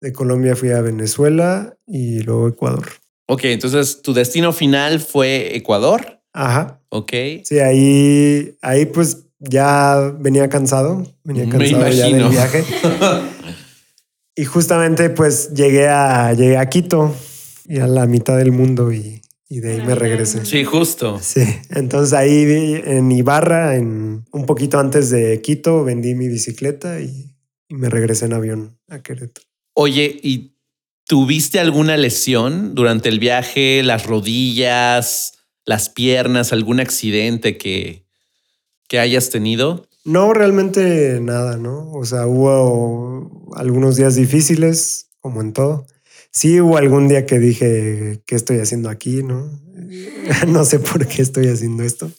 De 0.00 0.12
Colombia 0.12 0.56
fui 0.56 0.70
a 0.70 0.80
Venezuela 0.80 1.76
y 1.86 2.20
luego 2.20 2.48
Ecuador. 2.48 2.86
Ok, 3.26 3.44
entonces 3.44 4.02
tu 4.02 4.12
destino 4.12 4.52
final 4.52 5.00
fue 5.00 5.56
Ecuador. 5.56 6.20
Ajá. 6.32 6.80
Ok. 6.88 7.12
Sí, 7.44 7.58
ahí, 7.58 8.56
ahí 8.62 8.86
pues 8.86 9.26
ya 9.40 10.12
venía 10.18 10.48
cansado. 10.48 11.04
Venía 11.24 11.48
cansado 11.48 11.88
ya 11.90 12.06
del 12.08 12.28
viaje. 12.28 12.64
y 14.36 14.44
justamente 14.44 15.10
pues 15.10 15.52
llegué 15.54 15.88
a, 15.88 16.32
llegué 16.34 16.56
a 16.56 16.68
Quito 16.68 17.14
y 17.66 17.78
a 17.78 17.86
la 17.86 18.06
mitad 18.06 18.36
del 18.36 18.52
mundo 18.52 18.92
y, 18.92 19.22
y 19.48 19.60
de 19.60 19.72
ahí 19.74 19.80
me 19.86 19.94
regresé. 19.94 20.44
Sí, 20.44 20.64
justo. 20.64 21.18
Sí, 21.22 21.42
entonces 21.70 22.12
ahí 22.14 22.44
vi- 22.44 22.82
en 22.84 23.10
Ibarra, 23.12 23.76
en 23.76 24.24
un 24.32 24.46
poquito 24.46 24.78
antes 24.78 25.10
de 25.10 25.40
Quito, 25.42 25.84
vendí 25.84 26.14
mi 26.14 26.28
bicicleta 26.28 27.00
y, 27.00 27.34
y 27.68 27.74
me 27.74 27.88
regresé 27.88 28.26
en 28.26 28.32
avión 28.34 28.78
a 28.88 29.02
Querétaro. 29.02 29.46
Oye, 29.74 30.18
¿y 30.22 30.56
tuviste 31.06 31.60
alguna 31.60 31.96
lesión 31.96 32.74
durante 32.74 33.08
el 33.08 33.18
viaje? 33.18 33.82
¿Las 33.82 34.06
rodillas, 34.06 35.34
las 35.64 35.88
piernas, 35.88 36.52
algún 36.52 36.80
accidente 36.80 37.56
que, 37.56 38.06
que 38.90 38.98
hayas 38.98 39.30
tenido? 39.30 39.86
No, 40.04 40.34
realmente 40.34 41.20
nada, 41.22 41.56
¿no? 41.56 41.92
O 41.92 42.04
sea, 42.04 42.26
hubo 42.26 43.48
algunos 43.54 43.94
días 43.94 44.16
difíciles, 44.16 45.06
como 45.20 45.40
en 45.40 45.52
todo. 45.52 45.86
Sí 46.32 46.60
hubo 46.60 46.76
algún 46.76 47.06
día 47.06 47.24
que 47.24 47.38
dije, 47.38 48.20
¿qué 48.26 48.34
estoy 48.34 48.58
haciendo 48.58 48.90
aquí? 48.90 49.22
No, 49.22 49.48
no 50.48 50.64
sé 50.64 50.80
por 50.80 51.06
qué 51.06 51.22
estoy 51.22 51.46
haciendo 51.46 51.84
esto. 51.84 52.10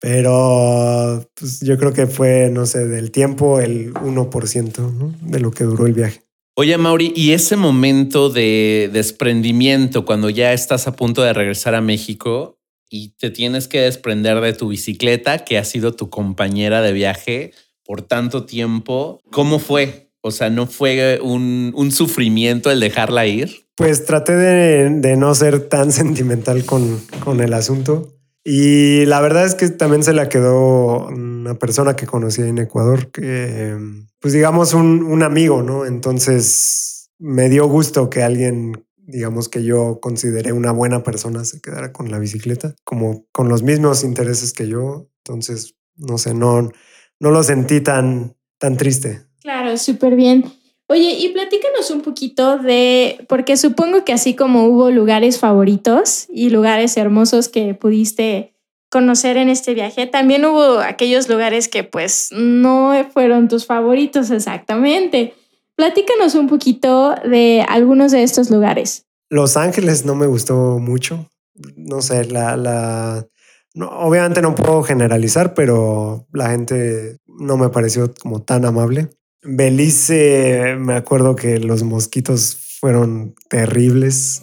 Pero 0.00 1.26
pues, 1.34 1.60
yo 1.60 1.78
creo 1.78 1.94
que 1.94 2.06
fue, 2.06 2.50
no 2.52 2.66
sé, 2.66 2.86
del 2.86 3.10
tiempo 3.10 3.58
el 3.58 3.94
1% 3.94 4.92
¿no? 4.92 5.14
de 5.22 5.40
lo 5.40 5.50
que 5.50 5.64
duró 5.64 5.86
el 5.86 5.94
viaje. 5.94 6.20
Oye, 6.56 6.76
Mauri, 6.76 7.14
¿y 7.16 7.32
ese 7.32 7.56
momento 7.56 8.28
de 8.28 8.90
desprendimiento 8.92 10.04
cuando 10.04 10.28
ya 10.28 10.52
estás 10.52 10.86
a 10.86 10.92
punto 10.92 11.22
de 11.22 11.32
regresar 11.32 11.74
a 11.74 11.80
México 11.80 12.59
y 12.90 13.14
te 13.16 13.30
tienes 13.30 13.68
que 13.68 13.80
desprender 13.80 14.40
de 14.40 14.52
tu 14.52 14.68
bicicleta, 14.68 15.44
que 15.44 15.56
ha 15.56 15.64
sido 15.64 15.94
tu 15.94 16.10
compañera 16.10 16.82
de 16.82 16.92
viaje 16.92 17.52
por 17.84 18.02
tanto 18.02 18.44
tiempo, 18.44 19.20
¿cómo 19.30 19.58
fue? 19.58 20.10
O 20.20 20.30
sea, 20.30 20.50
¿no 20.50 20.66
fue 20.66 21.18
un, 21.22 21.72
un 21.74 21.90
sufrimiento 21.92 22.70
el 22.70 22.80
dejarla 22.80 23.26
ir? 23.26 23.66
Pues 23.74 24.04
traté 24.04 24.36
de, 24.36 24.90
de 24.90 25.16
no 25.16 25.34
ser 25.34 25.68
tan 25.68 25.90
sentimental 25.92 26.64
con, 26.64 27.00
con 27.24 27.40
el 27.40 27.54
asunto. 27.54 28.12
Y 28.44 29.04
la 29.06 29.20
verdad 29.20 29.44
es 29.44 29.54
que 29.54 29.68
también 29.68 30.02
se 30.02 30.12
la 30.12 30.28
quedó 30.28 31.08
una 31.08 31.54
persona 31.54 31.94
que 31.94 32.06
conocí 32.06 32.42
en 32.42 32.58
Ecuador, 32.58 33.10
que 33.10 33.76
pues 34.18 34.34
digamos 34.34 34.74
un, 34.74 35.02
un 35.02 35.22
amigo, 35.22 35.62
¿no? 35.62 35.84
Entonces 35.84 37.10
me 37.18 37.48
dio 37.48 37.66
gusto 37.66 38.08
que 38.08 38.22
alguien, 38.22 38.84
digamos 39.10 39.48
que 39.48 39.64
yo 39.64 40.00
consideré 40.00 40.52
una 40.52 40.72
buena 40.72 41.02
persona, 41.02 41.44
se 41.44 41.60
quedara 41.60 41.92
con 41.92 42.10
la 42.10 42.18
bicicleta, 42.18 42.74
como 42.84 43.26
con 43.32 43.48
los 43.48 43.62
mismos 43.62 44.04
intereses 44.04 44.52
que 44.52 44.68
yo. 44.68 45.08
Entonces, 45.24 45.74
no 45.96 46.18
sé, 46.18 46.34
no, 46.34 46.70
no 47.18 47.30
lo 47.30 47.42
sentí 47.42 47.80
tan, 47.80 48.36
tan 48.58 48.76
triste. 48.76 49.26
Claro, 49.42 49.76
súper 49.76 50.16
bien. 50.16 50.44
Oye, 50.86 51.12
y 51.12 51.28
platícanos 51.28 51.90
un 51.92 52.00
poquito 52.00 52.58
de, 52.58 53.24
porque 53.28 53.56
supongo 53.56 54.04
que 54.04 54.12
así 54.12 54.34
como 54.34 54.64
hubo 54.64 54.90
lugares 54.90 55.38
favoritos 55.38 56.26
y 56.28 56.50
lugares 56.50 56.96
hermosos 56.96 57.48
que 57.48 57.74
pudiste 57.74 58.54
conocer 58.90 59.36
en 59.36 59.48
este 59.48 59.72
viaje, 59.74 60.08
también 60.08 60.44
hubo 60.44 60.80
aquellos 60.80 61.28
lugares 61.28 61.68
que 61.68 61.84
pues 61.84 62.30
no 62.32 62.92
fueron 63.12 63.46
tus 63.46 63.66
favoritos 63.66 64.32
exactamente. 64.32 65.34
Platícanos 65.80 66.34
un 66.34 66.46
poquito 66.46 67.14
de 67.24 67.64
algunos 67.66 68.12
de 68.12 68.22
estos 68.22 68.50
lugares. 68.50 69.06
Los 69.30 69.56
Ángeles 69.56 70.04
no 70.04 70.14
me 70.14 70.26
gustó 70.26 70.78
mucho. 70.78 71.30
No 71.74 72.02
sé, 72.02 72.26
la, 72.26 72.54
la 72.58 73.26
no, 73.72 73.88
obviamente 73.88 74.42
no 74.42 74.54
puedo 74.54 74.82
generalizar, 74.82 75.54
pero 75.54 76.26
la 76.34 76.50
gente 76.50 77.16
no 77.26 77.56
me 77.56 77.70
pareció 77.70 78.12
como 78.12 78.42
tan 78.42 78.66
amable. 78.66 79.08
Belice, 79.42 80.76
me 80.78 80.96
acuerdo 80.96 81.34
que 81.34 81.58
los 81.58 81.82
mosquitos 81.82 82.58
fueron 82.78 83.34
terribles. 83.48 84.42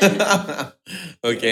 ok. 1.22 1.44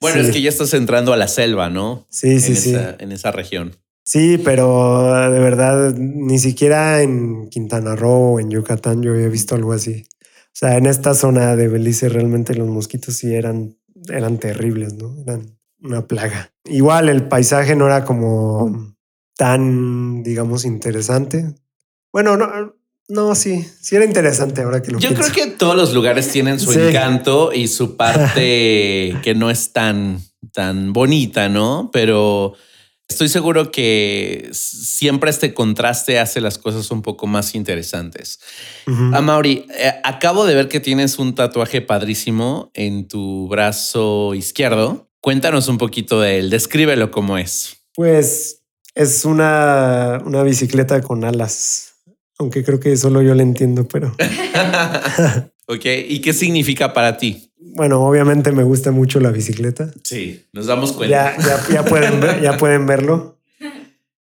Bueno, 0.00 0.22
Sí. 0.22 0.26
es 0.26 0.32
que 0.32 0.40
ya 0.40 0.48
estás 0.48 0.72
entrando 0.72 1.12
a 1.12 1.18
la 1.18 1.28
selva, 1.28 1.68
¿no? 1.68 2.06
Sí, 2.08 2.40
sí, 2.40 2.52
en, 2.52 2.56
sí. 2.56 2.70
Esa, 2.70 2.96
en 2.98 3.12
esa 3.12 3.30
región. 3.30 3.76
Sí, 4.12 4.38
pero 4.44 5.30
de 5.30 5.38
verdad, 5.38 5.94
ni 5.96 6.40
siquiera 6.40 7.00
en 7.00 7.48
Quintana 7.48 7.94
Roo 7.94 8.34
o 8.34 8.40
en 8.40 8.50
Yucatán 8.50 9.02
yo 9.04 9.12
había 9.12 9.28
visto 9.28 9.54
algo 9.54 9.72
así. 9.72 10.02
O 10.46 10.52
sea, 10.52 10.76
en 10.78 10.86
esta 10.86 11.14
zona 11.14 11.54
de 11.54 11.68
Belice 11.68 12.08
realmente 12.08 12.56
los 12.56 12.66
mosquitos 12.68 13.14
sí 13.16 13.32
eran, 13.32 13.76
eran 14.08 14.38
terribles, 14.38 14.94
¿no? 14.94 15.14
Eran 15.24 15.56
una 15.80 16.08
plaga. 16.08 16.50
Igual 16.64 17.08
el 17.08 17.28
paisaje 17.28 17.76
no 17.76 17.86
era 17.86 18.04
como 18.04 18.96
tan, 19.36 20.24
digamos, 20.24 20.64
interesante. 20.64 21.54
Bueno, 22.12 22.36
no, 22.36 22.74
no, 23.08 23.34
sí, 23.36 23.64
sí 23.80 23.94
era 23.94 24.04
interesante 24.04 24.62
ahora 24.62 24.82
que 24.82 24.90
lo 24.90 24.98
Yo 24.98 25.10
pienso. 25.10 25.30
creo 25.32 25.46
que 25.46 25.52
todos 25.52 25.76
los 25.76 25.94
lugares 25.94 26.26
tienen 26.32 26.58
su 26.58 26.72
Sí. 26.72 26.80
encanto 26.80 27.52
y 27.52 27.68
su 27.68 27.96
parte 27.96 29.16
que 29.22 29.34
no 29.36 29.50
es 29.50 29.72
tan, 29.72 30.20
tan 30.52 30.92
bonita, 30.92 31.48
¿no? 31.48 31.90
Pero 31.92 32.54
estoy 33.10 33.28
seguro 33.28 33.72
que 33.72 34.48
siempre 34.52 35.30
este 35.30 35.52
contraste 35.52 36.18
hace 36.18 36.40
las 36.40 36.58
cosas 36.58 36.90
un 36.90 37.02
poco 37.02 37.26
más 37.26 37.54
interesantes. 37.54 38.40
Ujú. 38.86 39.14
Amaury, 39.14 39.66
eh, 39.76 39.92
acabo 40.04 40.46
de 40.46 40.54
ver 40.54 40.68
que 40.68 40.80
tienes 40.80 41.18
un 41.18 41.34
tatuaje 41.34 41.82
padrísimo 41.82 42.70
en 42.72 43.08
tu 43.08 43.48
brazo 43.48 44.34
izquierdo. 44.34 45.10
Cuéntanos 45.20 45.68
un 45.68 45.76
poquito 45.76 46.20
de 46.20 46.38
él, 46.38 46.50
descríbelo 46.50 47.10
cómo 47.10 47.36
es. 47.36 47.82
Pues 47.94 48.62
es 48.94 49.24
una, 49.24 50.22
una 50.24 50.42
bicicleta 50.44 51.02
con 51.02 51.24
alas. 51.24 51.94
Aunque 52.38 52.64
creo 52.64 52.80
que 52.80 52.96
solo 52.96 53.20
yo 53.20 53.34
la 53.34 53.42
entiendo, 53.42 53.86
pero 53.86 54.16
ok, 55.66 55.84
¿y 56.08 56.20
qué 56.22 56.32
significa 56.32 56.94
para 56.94 57.18
ti? 57.18 57.49
Bueno, 57.80 58.02
obviamente 58.06 58.52
me 58.52 58.62
gusta 58.62 58.90
mucho 58.90 59.20
la 59.20 59.30
bicicleta. 59.30 59.90
Sí, 60.04 60.44
nos 60.52 60.66
damos 60.66 60.92
cuenta. 60.92 61.34
Ya, 61.34 61.42
ya, 61.42 61.66
ya, 61.72 61.84
pueden, 61.86 62.20
ver- 62.20 62.42
ya 62.42 62.56
pueden 62.58 62.84
verlo. 62.84 63.38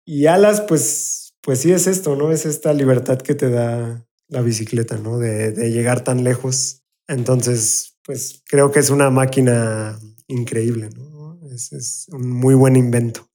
Y 0.07 0.27
alas, 0.27 0.61
pues, 0.61 1.35
pues 1.41 1.59
sí 1.59 1.73
es 1.73 1.89
esto, 1.89 2.15
¿no? 2.15 2.31
Es 2.31 2.47
esta 2.47 2.73
libertad 2.73 3.19
que 3.19 3.35
te 3.35 3.51
da 3.51 4.07
la 4.29 4.41
bicicleta, 4.43 4.99
¿no? 4.99 5.19
De, 5.19 5.51
de 5.51 5.73
llegar 5.73 6.05
tan 6.05 6.23
lejos. 6.23 6.85
Entonces, 7.09 7.99
pues 8.05 8.45
creo 8.47 8.71
que 8.71 8.79
es 8.79 8.91
una 8.91 9.11
máquina 9.11 9.99
increíble, 10.29 10.91
¿no? 10.97 11.41
Es, 11.53 11.73
es 11.73 12.07
un 12.13 12.31
muy 12.31 12.55
buen 12.55 12.77
invento 12.77 13.29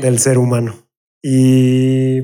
del 0.00 0.20
ser 0.20 0.38
humano. 0.38 0.88
Y 1.22 2.22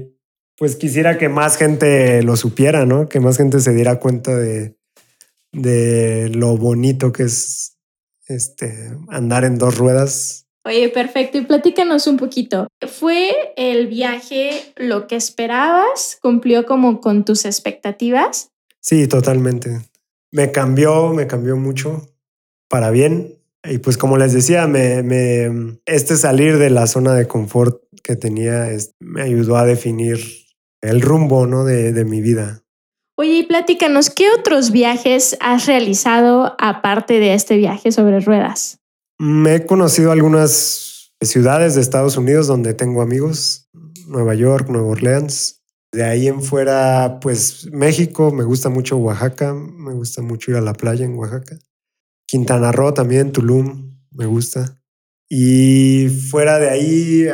pues 0.56 0.74
quisiera 0.76 1.18
que 1.18 1.28
más 1.28 1.59
gente 1.59 2.22
lo 2.22 2.35
supiera, 2.38 2.87
¿no? 2.87 3.11
Que 3.11 3.20
más 3.20 3.37
gente 3.37 3.61
se 3.61 3.74
diera 3.74 4.00
cuenta 4.00 4.35
de, 4.35 4.79
de 5.52 6.30
lo 6.34 6.56
bonito 6.56 7.12
que 7.12 7.24
es 7.24 7.76
este, 8.26 8.90
andar 9.08 9.44
en 9.44 9.58
dos 9.58 9.76
ruedas. 9.78 10.46
Oye, 10.64 10.88
perfecto. 10.90 11.38
Y 11.38 11.42
platícanos 11.42 12.06
un 12.06 12.16
poquito. 12.18 12.68
¿Fue 12.87 13.31
el 13.56 13.87
viaje 13.87 14.50
lo 14.77 15.06
que 15.06 15.16
esperabas? 15.16 16.18
¿Cumplió 16.20 16.66
como 16.66 17.00
con 17.00 17.25
tus 17.25 17.44
expectativas? 17.44 18.50
Sí, 18.81 19.06
totalmente. 19.08 19.81
Me 20.33 20.52
cambió, 20.52 21.12
me 21.12 21.27
cambió 21.27 21.56
mucho 21.56 22.08
para 22.68 22.90
bien. 22.90 23.37
Y 23.64 23.79
pues 23.79 23.98
como 23.98 24.16
les 24.16 24.33
decía, 24.33 24.66
me, 24.66 25.02
me- 25.02 25.79
este 25.87 26.16
salir 26.16 26.58
de 26.58 26.70
la 26.70 26.87
zona 26.87 27.14
de 27.14 27.27
confort 27.27 27.83
que 28.02 28.16
tenía 28.16 28.70
es- 28.70 28.94
me 29.00 29.22
ayudó 29.22 29.56
a 29.56 29.66
definir 29.66 30.18
el 30.83 31.00
rumbo 31.02 31.46
¿no? 31.46 31.64
de, 31.64 31.92
de 31.92 32.04
mi 32.04 32.20
vida. 32.20 32.62
Oye, 33.21 33.40
y 33.40 33.42
platícanos, 33.42 34.08
¿qué 34.08 34.25
otros 34.31 34.71
viajes 34.71 35.37
has 35.40 35.66
realizado 35.66 36.56
aparte 36.58 37.21
de 37.21 37.35
este 37.35 37.58
viaje 37.58 37.92
sobre 37.92 38.18
ruedas? 38.21 38.79
Me 39.18 39.56
he 39.56 39.66
conocido 39.66 40.10
algunas 40.10 41.12
ciudades 41.21 41.75
de 41.75 41.83
Estados 41.83 42.16
Unidos 42.16 42.46
donde 42.46 42.73
tengo 42.73 43.02
amigos, 43.02 43.68
Nueva 44.06 44.35
York, 44.35 44.71
Nueva 44.71 44.88
Orleans. 44.88 45.60
De 45.92 46.02
ahí 46.02 46.29
en 46.29 46.40
fuera, 46.40 47.21
pues 47.21 47.68
México, 47.71 48.33
me 48.33 48.44
gusta 48.44 48.71
mucho 48.71 48.96
Oaxaca, 48.96 49.52
me 49.52 49.92
gusta 49.92 50.23
mucho 50.23 50.52
ir 50.52 50.56
a 50.56 50.62
la 50.62 50.73
playa 50.73 51.04
en 51.04 51.14
Oaxaca. 51.18 51.58
Quintana 52.27 52.73
Roo 52.73 52.94
también, 52.94 53.33
Tulum, 53.33 53.98
me 54.12 54.25
gusta. 54.25 54.81
Y 55.29 56.08
fuera 56.08 56.58
de 56.58 56.71
ahí, 56.71 57.29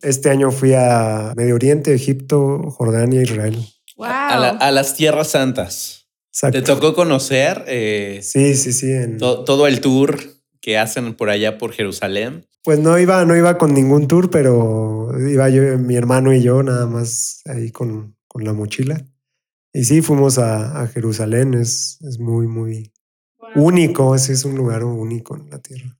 este 0.00 0.30
año 0.30 0.52
fui 0.52 0.74
a 0.74 1.32
Medio 1.34 1.56
Oriente, 1.56 1.92
Egipto, 1.92 2.70
Jordania, 2.70 3.20
Israel. 3.20 3.58
¡Wow! 3.96 4.06
A, 4.08 4.36
la- 4.38 4.48
a 4.50 4.70
las 4.72 4.94
tierras 4.94 5.28
santas. 5.28 6.06
¿Te 6.52 6.60
tocó 6.62 6.94
conocer? 6.94 7.64
Eh, 7.66 8.20
sí, 8.22 8.54
sí, 8.54 8.72
sí. 8.72 8.88
todo 9.18 9.66
el 9.66 9.80
tour 9.80 10.18
que 10.60 10.76
hacen 10.78 11.14
por 11.14 11.30
allá 11.30 11.56
por 11.58 11.72
Jerusalén. 11.72 12.46
Pues 12.62 12.78
no 12.78 12.98
iba, 12.98 13.24
no 13.24 13.34
iba 13.36 13.56
con 13.58 13.72
ningún 13.72 14.06
tour, 14.08 14.28
pero 14.30 15.08
iba 15.26 15.48
yo, 15.48 15.78
mi 15.78 15.94
hermano 15.96 16.34
y 16.34 16.42
yo 16.42 16.62
nada 16.62 16.86
más 16.86 17.40
ahí 17.46 17.70
con, 17.70 18.16
con 18.28 18.44
la 18.44 18.52
mochila. 18.52 19.06
Y 19.72 19.84
sí, 19.84 20.02
fuimos 20.02 20.38
a, 20.38 20.82
a 20.82 20.88
Jerusalén. 20.88 21.54
Es, 21.54 21.98
es 22.02 22.18
muy, 22.18 22.46
muy 22.48 22.92
único. 23.54 24.14
Ese 24.14 24.32
es 24.32 24.44
un 24.44 24.56
lugar 24.56 24.84
único 24.84 25.36
en 25.36 25.48
la 25.48 25.58
tierra. 25.60 25.95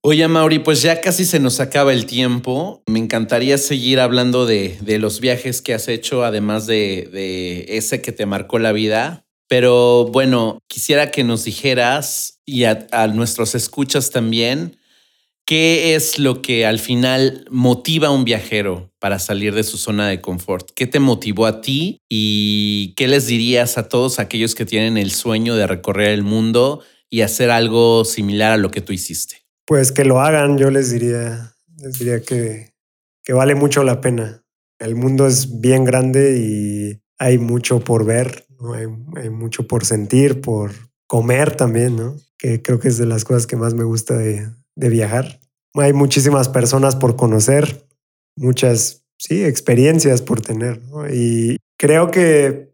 Oye, 0.00 0.26
Mauri, 0.28 0.58
pues 0.58 0.82
ya 0.82 1.00
casi 1.00 1.24
se 1.24 1.40
nos 1.40 1.60
acaba 1.60 1.92
el 1.92 2.06
tiempo. 2.06 2.82
Me 2.86 2.98
encantaría 2.98 3.58
seguir 3.58 4.00
hablando 4.00 4.46
de, 4.46 4.78
de 4.80 4.98
los 4.98 5.20
viajes 5.20 5.62
que 5.62 5.74
has 5.74 5.88
hecho, 5.88 6.24
además 6.24 6.66
de, 6.66 7.08
de, 7.12 7.76
ese 7.76 8.00
que 8.02 8.12
te 8.12 8.26
marcó 8.26 8.58
la 8.58 8.72
vida. 8.72 9.26
Pero 9.48 10.06
bueno, 10.06 10.58
quisiera 10.68 11.10
que 11.10 11.24
nos 11.24 11.44
dijeras 11.44 12.40
y 12.46 12.64
a 12.64 13.06
nuestros 13.12 13.54
escuchas 13.54 14.10
también, 14.10 14.76
¿qué 15.46 15.94
es 15.94 16.18
lo 16.18 16.40
que 16.40 16.66
al 16.66 16.78
final 16.78 17.44
motiva 17.50 18.08
a 18.08 18.10
un 18.10 18.24
viajero 18.24 18.92
para 18.98 19.18
salir 19.18 19.54
de 19.54 19.62
su 19.62 19.76
zona 19.76 20.08
de 20.08 20.20
confort? 20.20 20.70
¿Qué 20.74 20.86
te 20.86 21.00
motivó 21.00 21.46
a 21.46 21.60
ti 21.60 21.98
y 22.08 22.94
qué 22.96 23.06
les 23.08 23.26
dirías 23.26 23.76
a 23.76 23.88
todos 23.88 24.18
aquellos 24.18 24.54
que 24.54 24.64
tienen 24.64 24.96
el 24.96 25.10
sueño 25.10 25.56
de 25.56 25.66
recorrer 25.66 26.10
el 26.10 26.22
mundo? 26.22 26.82
Y 27.10 27.22
hacer 27.22 27.50
algo 27.50 28.04
similar 28.04 28.52
a 28.52 28.56
lo 28.56 28.70
que 28.70 28.80
tú 28.80 28.92
hiciste? 28.92 29.36
Pues 29.66 29.92
que 29.92 30.04
lo 30.04 30.20
hagan, 30.20 30.58
yo 30.58 30.70
les 30.70 30.90
diría, 30.90 31.54
les 31.76 31.98
diría 31.98 32.20
que, 32.20 32.74
que 33.22 33.32
vale 33.32 33.54
mucho 33.54 33.82
la 33.84 34.00
pena. 34.00 34.44
El 34.78 34.96
mundo 34.96 35.26
es 35.26 35.60
bien 35.60 35.84
grande 35.84 36.38
y 36.38 37.00
hay 37.18 37.38
mucho 37.38 37.80
por 37.80 38.04
ver, 38.04 38.46
¿no? 38.60 38.74
hay, 38.74 38.86
hay, 39.16 39.30
mucho 39.30 39.66
por 39.66 39.84
sentir, 39.84 40.40
por 40.40 40.72
comer 41.06 41.56
también, 41.56 41.96
¿no? 41.96 42.16
que 42.38 42.60
creo 42.60 42.78
que 42.78 42.88
es 42.88 42.98
de 42.98 43.06
las 43.06 43.24
cosas 43.24 43.46
que 43.46 43.56
más 43.56 43.74
me 43.74 43.84
gusta 43.84 44.16
de, 44.16 44.50
de 44.76 44.88
viajar. 44.88 45.40
Hay 45.74 45.92
muchísimas 45.92 46.48
personas 46.48 46.96
por 46.96 47.16
conocer, 47.16 47.86
muchas 48.36 49.04
sí, 49.18 49.44
experiencias 49.44 50.22
por 50.22 50.40
tener. 50.40 50.82
¿no? 50.82 51.08
Y 51.08 51.56
creo 51.78 52.10
que 52.10 52.73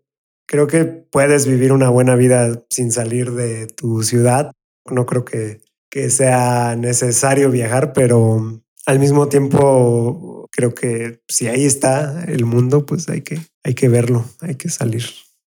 creo 0.51 0.66
que 0.66 0.84
puedes 0.84 1.46
vivir 1.46 1.72
una 1.72 1.90
buena 1.90 2.16
vida 2.16 2.61
sin 2.70 2.90
salir 2.90 3.30
de 3.30 3.68
tu 3.68 4.03
ciudad. 4.03 4.51
No 4.90 5.07
creo 5.07 5.24
que, 5.24 5.61
que 5.88 6.11
sea 6.11 6.74
necesario 6.74 7.53
viajar, 7.53 7.92
pero 7.92 8.61
al 8.84 8.98
mismo 8.98 9.28
tiempo 9.28 10.48
creo 10.51 10.74
que 10.74 11.20
si 11.28 11.46
ahí 11.46 11.64
está 11.64 12.24
el 12.24 12.46
mundo, 12.46 12.84
pues 12.84 13.09
hay 13.09 13.20
que, 13.20 13.38
hay 13.62 13.74
que 13.74 13.88
verlo, 13.88 14.24
hay 14.40 14.57
que 14.57 14.70
salir. 14.70 15.05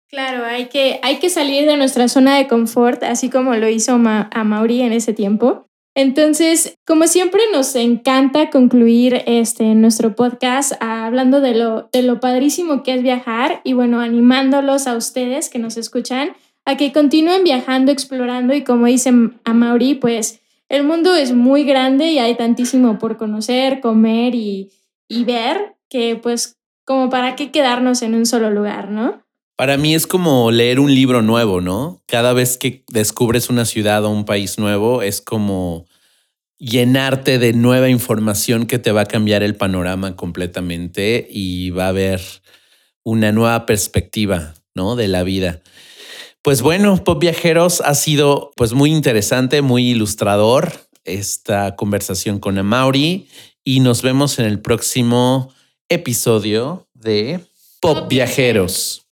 Claro, 0.09 0.45
hay 0.45 0.69
que, 0.69 1.01
hay 1.03 1.19
que 1.19 1.31
salir 1.31 1.67
de 1.67 1.77
nuestra 1.77 2.07
zona 2.07 2.37
de 2.37 2.47
confort, 2.47 3.03
así 3.03 3.29
como 3.29 3.57
lo 3.57 3.69
hizo 3.69 3.95
a 3.95 4.45
Mauri 4.45 4.83
en 4.83 4.93
ese 4.93 5.13
tiempo. 5.13 5.67
Entonces, 5.95 6.79
como 6.87 7.07
siempre, 7.07 7.43
nos 7.53 7.75
encanta 7.77 8.49
concluir 8.49 9.23
este, 9.27 9.75
nuestro 9.75 10.15
podcast 10.15 10.73
hablando 10.81 11.41
de 11.41 11.55
lo, 11.55 11.91
de 11.93 12.03
lo 12.03 12.19
padrísimo 12.19 12.83
que 12.83 12.95
es 12.95 13.03
viajar 13.03 13.61
y 13.63 13.75
bueno, 13.75 14.01
animándolos 14.01 14.87
a 14.87 14.97
ustedes 14.97 15.51
que 15.51 15.59
nos 15.59 15.77
escuchan 15.77 16.33
a 16.65 16.77
que 16.77 16.93
continúen 16.93 17.45
viajando, 17.45 17.93
explorando 17.93 18.55
y 18.55 18.63
como 18.63 18.87
dice 18.87 19.13
a 19.45 19.53
Mauri, 19.53 19.95
pues 19.95 20.41
el 20.69 20.85
mundo 20.85 21.15
es 21.15 21.35
muy 21.35 21.65
grande 21.65 22.07
y 22.07 22.19
hay 22.19 22.37
tantísimo 22.37 22.99
por 22.99 23.19
conocer, 23.19 23.81
comer 23.81 24.35
y, 24.35 24.71
y 25.09 25.25
ver 25.25 25.77
que 25.91 26.17
pues 26.17 26.57
como 26.87 27.11
para 27.11 27.37
qué 27.37 27.51
quedarnos 27.51 28.01
en 28.03 28.15
un 28.15 28.25
solo 28.25 28.51
lugar, 28.51 28.91
¿no? 28.91 29.22
Para 29.63 29.77
mí 29.77 29.95
es 29.95 30.09
como 30.09 30.51
leer 30.51 30.81
un 30.81 30.93
libro 30.93 31.23
nuevo, 31.23 31.61
¿no? 31.61 32.03
Cada 32.09 32.33
vez 32.33 32.59
que 32.59 32.83
descubres 32.89 33.49
una 33.49 33.65
ciudad 33.65 34.05
o 34.05 34.11
un 34.11 34.25
país 34.25 34.59
nuevo, 34.59 35.03
es 35.03 35.21
como 35.21 35.87
llenarte 36.59 37.39
de 37.39 37.53
nueva 37.53 37.89
información 37.89 38.67
que 38.67 38.81
te 38.81 38.91
va 38.91 39.03
a 39.03 39.07
cambiar 39.07 39.45
el 39.45 39.55
panorama 39.55 40.17
completamente 40.17 41.29
y 41.31 41.71
va 41.71 41.85
a 41.85 41.91
haber 41.91 42.21
una 43.05 43.31
nueva 43.31 43.65
perspectiva, 43.65 44.55
¿no? 44.75 44.97
De 44.97 45.07
la 45.07 45.23
vida. 45.23 45.61
Pues 46.43 46.61
bueno, 46.61 46.97
Pop 47.05 47.21
Viajeros 47.21 47.83
ha 47.83 47.95
sido 47.95 48.51
pues 48.57 48.73
muy 48.73 48.91
interesante, 48.91 49.63
muy 49.63 49.91
ilustrador 49.91 50.73
esta 51.05 51.77
conversación 51.77 52.41
con 52.41 52.59
Amaury 52.59 53.29
y 53.63 53.79
nos 53.79 54.03
vemos 54.03 54.41
en 54.41 54.47
el 54.47 54.59
próximo 54.59 55.55
episodio 55.89 56.89
de 56.95 57.39
Pop 57.81 58.09
Viajeros. 58.09 58.99